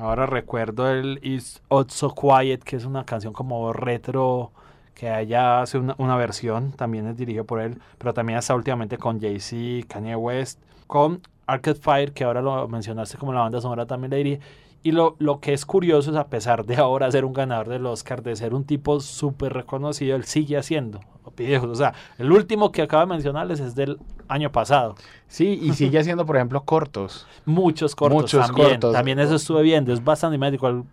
Ahora 0.00 0.24
recuerdo 0.24 0.90
el 0.90 1.20
It's 1.22 1.60
So 1.88 2.14
Quiet, 2.14 2.62
que 2.64 2.76
es 2.76 2.86
una 2.86 3.04
canción 3.04 3.34
como 3.34 3.70
retro 3.74 4.50
que 4.94 5.20
ella 5.20 5.60
hace 5.60 5.76
una, 5.76 6.16
versión, 6.16 6.72
también 6.72 7.06
es 7.06 7.18
dirigido 7.18 7.44
por 7.44 7.60
él, 7.60 7.78
pero 7.98 8.14
también 8.14 8.38
está 8.38 8.54
últimamente 8.54 8.96
con 8.96 9.20
Jay-Z, 9.20 9.86
Kanye 9.88 10.16
West, 10.16 10.58
con 10.86 11.20
Arcade 11.46 11.78
Fire, 11.78 12.12
que 12.14 12.24
ahora 12.24 12.40
lo 12.40 12.66
mencionaste 12.66 13.18
como 13.18 13.34
la 13.34 13.40
banda 13.40 13.60
sonora 13.60 13.84
también 13.84 14.10
le 14.10 14.16
diría. 14.16 14.38
Y 14.82 14.92
lo, 14.92 15.16
lo 15.18 15.40
que 15.40 15.52
es 15.52 15.66
curioso 15.66 16.10
es, 16.10 16.16
a 16.16 16.28
pesar 16.28 16.64
de 16.64 16.76
ahora 16.76 17.10
ser 17.10 17.24
un 17.24 17.34
ganador 17.34 17.68
del 17.68 17.84
Oscar, 17.86 18.22
de 18.22 18.34
ser 18.36 18.54
un 18.54 18.64
tipo 18.64 19.00
súper 19.00 19.52
reconocido, 19.52 20.16
él 20.16 20.24
sigue 20.24 20.56
haciendo 20.56 21.00
videos. 21.36 21.64
O 21.64 21.74
sea, 21.74 21.94
el 22.18 22.32
último 22.32 22.72
que 22.72 22.82
acabo 22.82 23.02
de 23.02 23.06
mencionarles 23.06 23.60
es 23.60 23.74
del 23.74 23.98
año 24.28 24.50
pasado. 24.50 24.94
Sí, 25.28 25.58
y 25.62 25.72
sigue 25.72 25.98
haciendo, 25.98 26.26
por 26.26 26.36
ejemplo, 26.36 26.62
cortos. 26.64 27.26
Muchos 27.44 27.94
cortos 27.94 28.22
Muchos 28.22 28.46
también. 28.46 28.68
Cortos. 28.68 28.92
También 28.92 29.18
eso 29.18 29.36
estuve 29.36 29.62
viendo, 29.62 29.92
es 29.92 30.02
bastante 30.02 30.38
médico. 30.38 30.84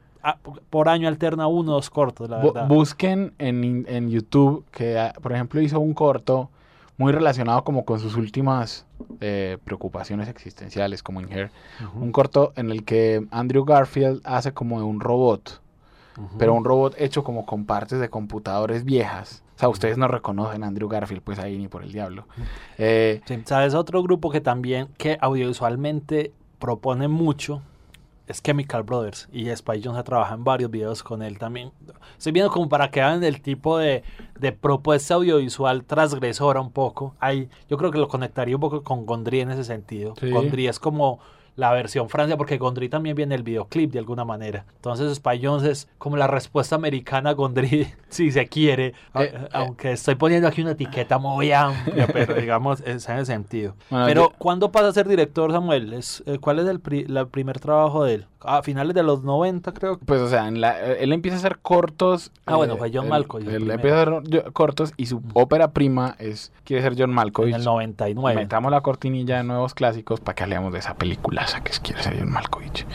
Por 0.69 0.89
año 0.89 1.07
alterna 1.07 1.47
uno 1.47 1.71
o 1.71 1.75
dos 1.75 1.89
cortos, 1.89 2.29
la 2.29 2.37
verdad. 2.37 2.67
Busquen 2.67 3.33
en, 3.37 3.85
en 3.87 4.09
YouTube 4.09 4.65
que, 4.71 4.97
ah, 4.99 5.13
por 5.21 5.31
ejemplo, 5.31 5.61
hizo 5.61 5.79
un 5.79 5.93
corto 5.93 6.49
muy 6.97 7.11
relacionado 7.11 7.63
como 7.63 7.85
con 7.85 7.99
sus 7.99 8.15
últimas 8.15 8.85
eh, 9.21 9.57
preocupaciones 9.63 10.27
existenciales, 10.27 11.03
como 11.03 11.21
en 11.21 11.31
Hair. 11.31 11.51
Un 11.95 12.11
corto 12.11 12.53
en 12.55 12.71
el 12.71 12.83
que 12.83 13.25
Andrew 13.31 13.65
Garfield 13.65 14.21
hace 14.23 14.51
como 14.51 14.79
de 14.79 14.85
un 14.85 14.99
robot, 14.99 15.61
pero 16.39 16.53
un 16.55 16.65
robot 16.65 16.95
hecho 16.97 17.23
como 17.23 17.45
con 17.45 17.65
partes 17.65 17.99
de 17.99 18.09
computadores 18.09 18.83
viejas. 18.83 19.43
O 19.55 19.59
sea, 19.59 19.69
ustedes 19.69 19.97
no 19.97 20.07
reconocen 20.07 20.63
a 20.63 20.67
Andrew 20.67 20.87
Garfield, 20.87 21.21
pues 21.23 21.39
ahí 21.39 21.57
ni 21.57 21.67
por 21.67 21.83
el 21.83 21.91
diablo. 21.91 22.25
Eh, 22.77 23.21
¿Sabes? 23.45 23.73
Otro 23.73 24.03
grupo 24.03 24.29
que 24.29 24.41
también, 24.41 24.87
que 24.97 25.17
audiovisualmente 25.21 26.31
propone 26.59 27.07
mucho, 27.07 27.61
es 28.27 28.41
Chemical 28.43 28.83
Brothers 28.83 29.27
y 29.31 29.49
Spike 29.49 29.81
Jones 29.83 29.99
ha 29.99 30.03
trabajado 30.03 30.37
en 30.37 30.43
varios 30.43 30.69
videos 30.69 31.01
con 31.01 31.21
él 31.21 31.37
también. 31.37 31.71
Estoy 32.17 32.33
viendo 32.33 32.51
como 32.51 32.67
para 32.69 32.91
que 32.91 32.99
vean 32.99 33.23
el 33.23 33.41
tipo 33.41 33.77
de, 33.77 34.03
de 34.39 34.51
propuesta 34.51 35.15
audiovisual 35.15 35.83
transgresora 35.85 36.59
un 36.59 36.71
poco. 36.71 37.15
Ahí, 37.19 37.49
yo 37.69 37.77
creo 37.77 37.91
que 37.91 37.99
lo 37.99 38.07
conectaría 38.07 38.55
un 38.55 38.61
poco 38.61 38.83
con 38.83 39.05
Gondry 39.05 39.41
en 39.41 39.51
ese 39.51 39.63
sentido. 39.63 40.13
Gondry 40.21 40.67
es 40.67 40.79
como 40.79 41.19
la 41.57 41.73
versión 41.73 42.07
Francia, 42.07 42.37
porque 42.37 42.57
Gondry 42.57 42.87
también 42.87 43.15
viene 43.15 43.35
el 43.35 43.43
videoclip 43.43 43.91
de 43.91 43.99
alguna 43.99 44.23
manera. 44.23 44.63
Entonces 44.75 45.17
Spy 45.17 45.41
Jones 45.43 45.63
es 45.63 45.89
como 45.97 46.15
la 46.15 46.27
respuesta 46.27 46.75
americana 46.75 47.31
a 47.31 47.33
Gondry, 47.33 47.91
si 48.09 48.31
se 48.31 48.47
quiere, 48.47 48.87
eh, 48.87 48.93
eh. 49.15 49.49
aunque 49.51 49.91
estoy 49.91 50.15
poniendo 50.15 50.47
aquí 50.47 50.61
una 50.61 50.71
etiqueta 50.71 51.17
muy 51.17 51.51
amplia, 51.51 52.07
pero 52.13 52.35
digamos, 52.35 52.81
es 52.81 53.09
en 53.09 53.17
ese 53.17 53.25
sentido. 53.25 53.73
pero, 53.89 54.31
¿cuándo 54.37 54.71
pasa 54.71 54.89
a 54.89 54.93
ser 54.93 55.07
director, 55.07 55.51
Samuel? 55.51 55.93
¿Es, 55.93 56.23
eh, 56.27 56.37
¿Cuál 56.39 56.59
es 56.59 56.67
el, 56.67 56.79
primer 56.79 57.59
trabajo 57.59 58.03
de 58.03 58.13
él? 58.13 58.25
A 58.41 58.61
finales 58.61 58.93
de 58.93 59.01
los 59.01 59.23
90, 59.23 59.73
creo. 59.73 59.97
Pues, 59.97 60.21
o 60.21 60.29
sea, 60.29 60.47
él 60.47 61.11
empieza 61.11 61.37
a 61.37 61.39
hacer 61.39 61.57
cortos. 61.57 62.31
Ah, 62.45 62.55
bueno, 62.55 62.77
fue 62.77 62.91
John 62.93 63.09
Malkovich. 63.09 63.47
Él, 63.49 63.69
empieza 63.69 63.97
a 63.97 64.01
hacer 64.03 64.53
cortos 64.53 64.93
y 64.95 65.07
su 65.07 65.23
ópera 65.33 65.71
prima 65.71 66.15
es 66.19 66.53
quiere 66.63 66.83
ser 66.83 66.93
John 66.95 67.11
Malkovich. 67.11 67.55
En 67.55 67.61
el 67.61 67.65
99. 67.65 68.39
Metamos 68.39 68.71
la 68.71 68.81
cortinilla 68.81 69.37
de 69.37 69.43
nuevos 69.43 69.73
clásicos 69.73 70.19
para 70.19 70.35
que 70.35 70.43
hablemos 70.43 70.71
de 70.71 70.79
esa 70.79 70.93
película 70.93 71.46
que 71.63 71.71
es 71.71 71.79
quiere 71.79 72.03
ser 72.03 72.19
John 72.19 72.31
Malkovich. 72.31 72.85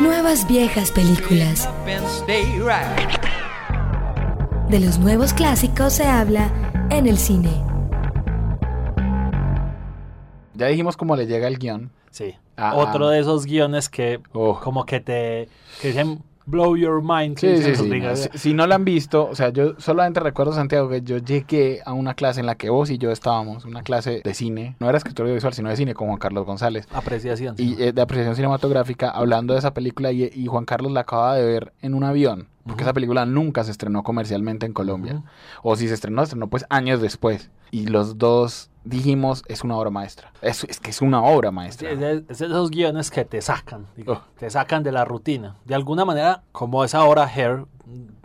Nuevas 0.00 0.46
viejas 0.46 0.90
películas. 0.92 1.68
De 4.68 4.80
los 4.80 4.98
nuevos 4.98 5.32
clásicos 5.32 5.94
se 5.94 6.04
habla 6.04 6.50
en 6.90 7.06
el 7.06 7.16
cine. 7.18 7.50
Ya 10.54 10.66
dijimos 10.66 10.96
cómo 10.96 11.16
le 11.16 11.26
llega 11.26 11.48
el 11.48 11.58
guion. 11.58 11.90
Sí. 12.10 12.34
Ah, 12.56 12.74
Otro 12.76 13.08
ah. 13.08 13.12
de 13.12 13.20
esos 13.20 13.46
guiones 13.46 13.88
que 13.88 14.20
Oh. 14.32 14.60
como 14.62 14.84
que 14.84 15.00
te 15.00 15.48
que 15.80 15.88
dicen 15.88 16.22
blow 16.50 16.76
your 16.76 17.02
mind. 17.02 17.38
Sí, 17.38 17.62
sí, 17.62 17.74
sí. 17.74 17.88
no, 18.00 18.16
Si, 18.16 18.28
si 18.34 18.54
no 18.54 18.66
la 18.66 18.74
han 18.74 18.84
visto, 18.84 19.28
o 19.28 19.34
sea, 19.34 19.50
yo 19.50 19.74
solamente 19.78 20.20
recuerdo, 20.20 20.52
Santiago, 20.52 20.88
que 20.88 21.02
yo 21.02 21.18
llegué 21.18 21.80
a 21.84 21.92
una 21.92 22.14
clase 22.14 22.40
en 22.40 22.46
la 22.46 22.56
que 22.56 22.70
vos 22.70 22.90
y 22.90 22.98
yo 22.98 23.10
estábamos, 23.10 23.64
una 23.64 23.82
clase 23.82 24.20
de 24.24 24.34
cine, 24.34 24.76
no 24.80 24.88
era 24.88 24.98
escritor 24.98 25.24
audiovisual, 25.24 25.52
sino 25.52 25.68
de 25.68 25.76
cine, 25.76 25.94
con 25.94 26.08
Juan 26.08 26.18
Carlos 26.18 26.44
González. 26.44 26.86
Apreciación. 26.92 27.54
y 27.58 27.80
eh, 27.82 27.92
de 27.92 28.02
apreciación 28.02 28.36
cinematográfica 28.36 29.10
hablando 29.10 29.54
de 29.54 29.60
esa 29.60 29.72
película 29.72 30.12
y, 30.12 30.30
y 30.34 30.46
Juan 30.46 30.64
Carlos 30.64 30.92
la 30.92 31.00
acaba 31.00 31.34
de 31.36 31.44
ver 31.44 31.72
en 31.82 31.94
un 31.94 32.04
avión 32.04 32.48
porque 32.66 32.82
esa 32.82 32.92
película 32.92 33.24
nunca 33.26 33.64
se 33.64 33.70
estrenó 33.70 34.02
comercialmente 34.02 34.66
en 34.66 34.72
Colombia 34.72 35.22
o 35.62 35.76
si 35.76 35.88
se 35.88 35.94
estrenó 35.94 36.20
se 36.22 36.24
estrenó 36.24 36.48
pues 36.48 36.64
años 36.70 37.00
después 37.00 37.50
y 37.70 37.86
los 37.86 38.18
dos 38.18 38.70
dijimos 38.84 39.42
es 39.48 39.62
una 39.64 39.76
obra 39.76 39.90
maestra 39.90 40.32
es, 40.42 40.64
es 40.64 40.78
que 40.80 40.90
es 40.90 41.00
una 41.02 41.22
obra 41.22 41.50
maestra 41.50 41.90
es, 41.90 42.24
esos 42.28 42.70
guiones 42.70 43.10
que 43.10 43.24
te 43.24 43.40
sacan, 43.40 43.86
digo, 43.96 44.12
Oh. 44.14 44.22
te 44.38 44.48
sacan 44.50 44.82
de 44.82 44.92
la 44.92 45.04
rutina. 45.04 45.56
De 45.64 45.74
alguna 45.74 46.04
manera, 46.04 46.42
como 46.52 46.82
es 46.84 46.94
ahora 46.94 47.24
Hair, 47.26 47.66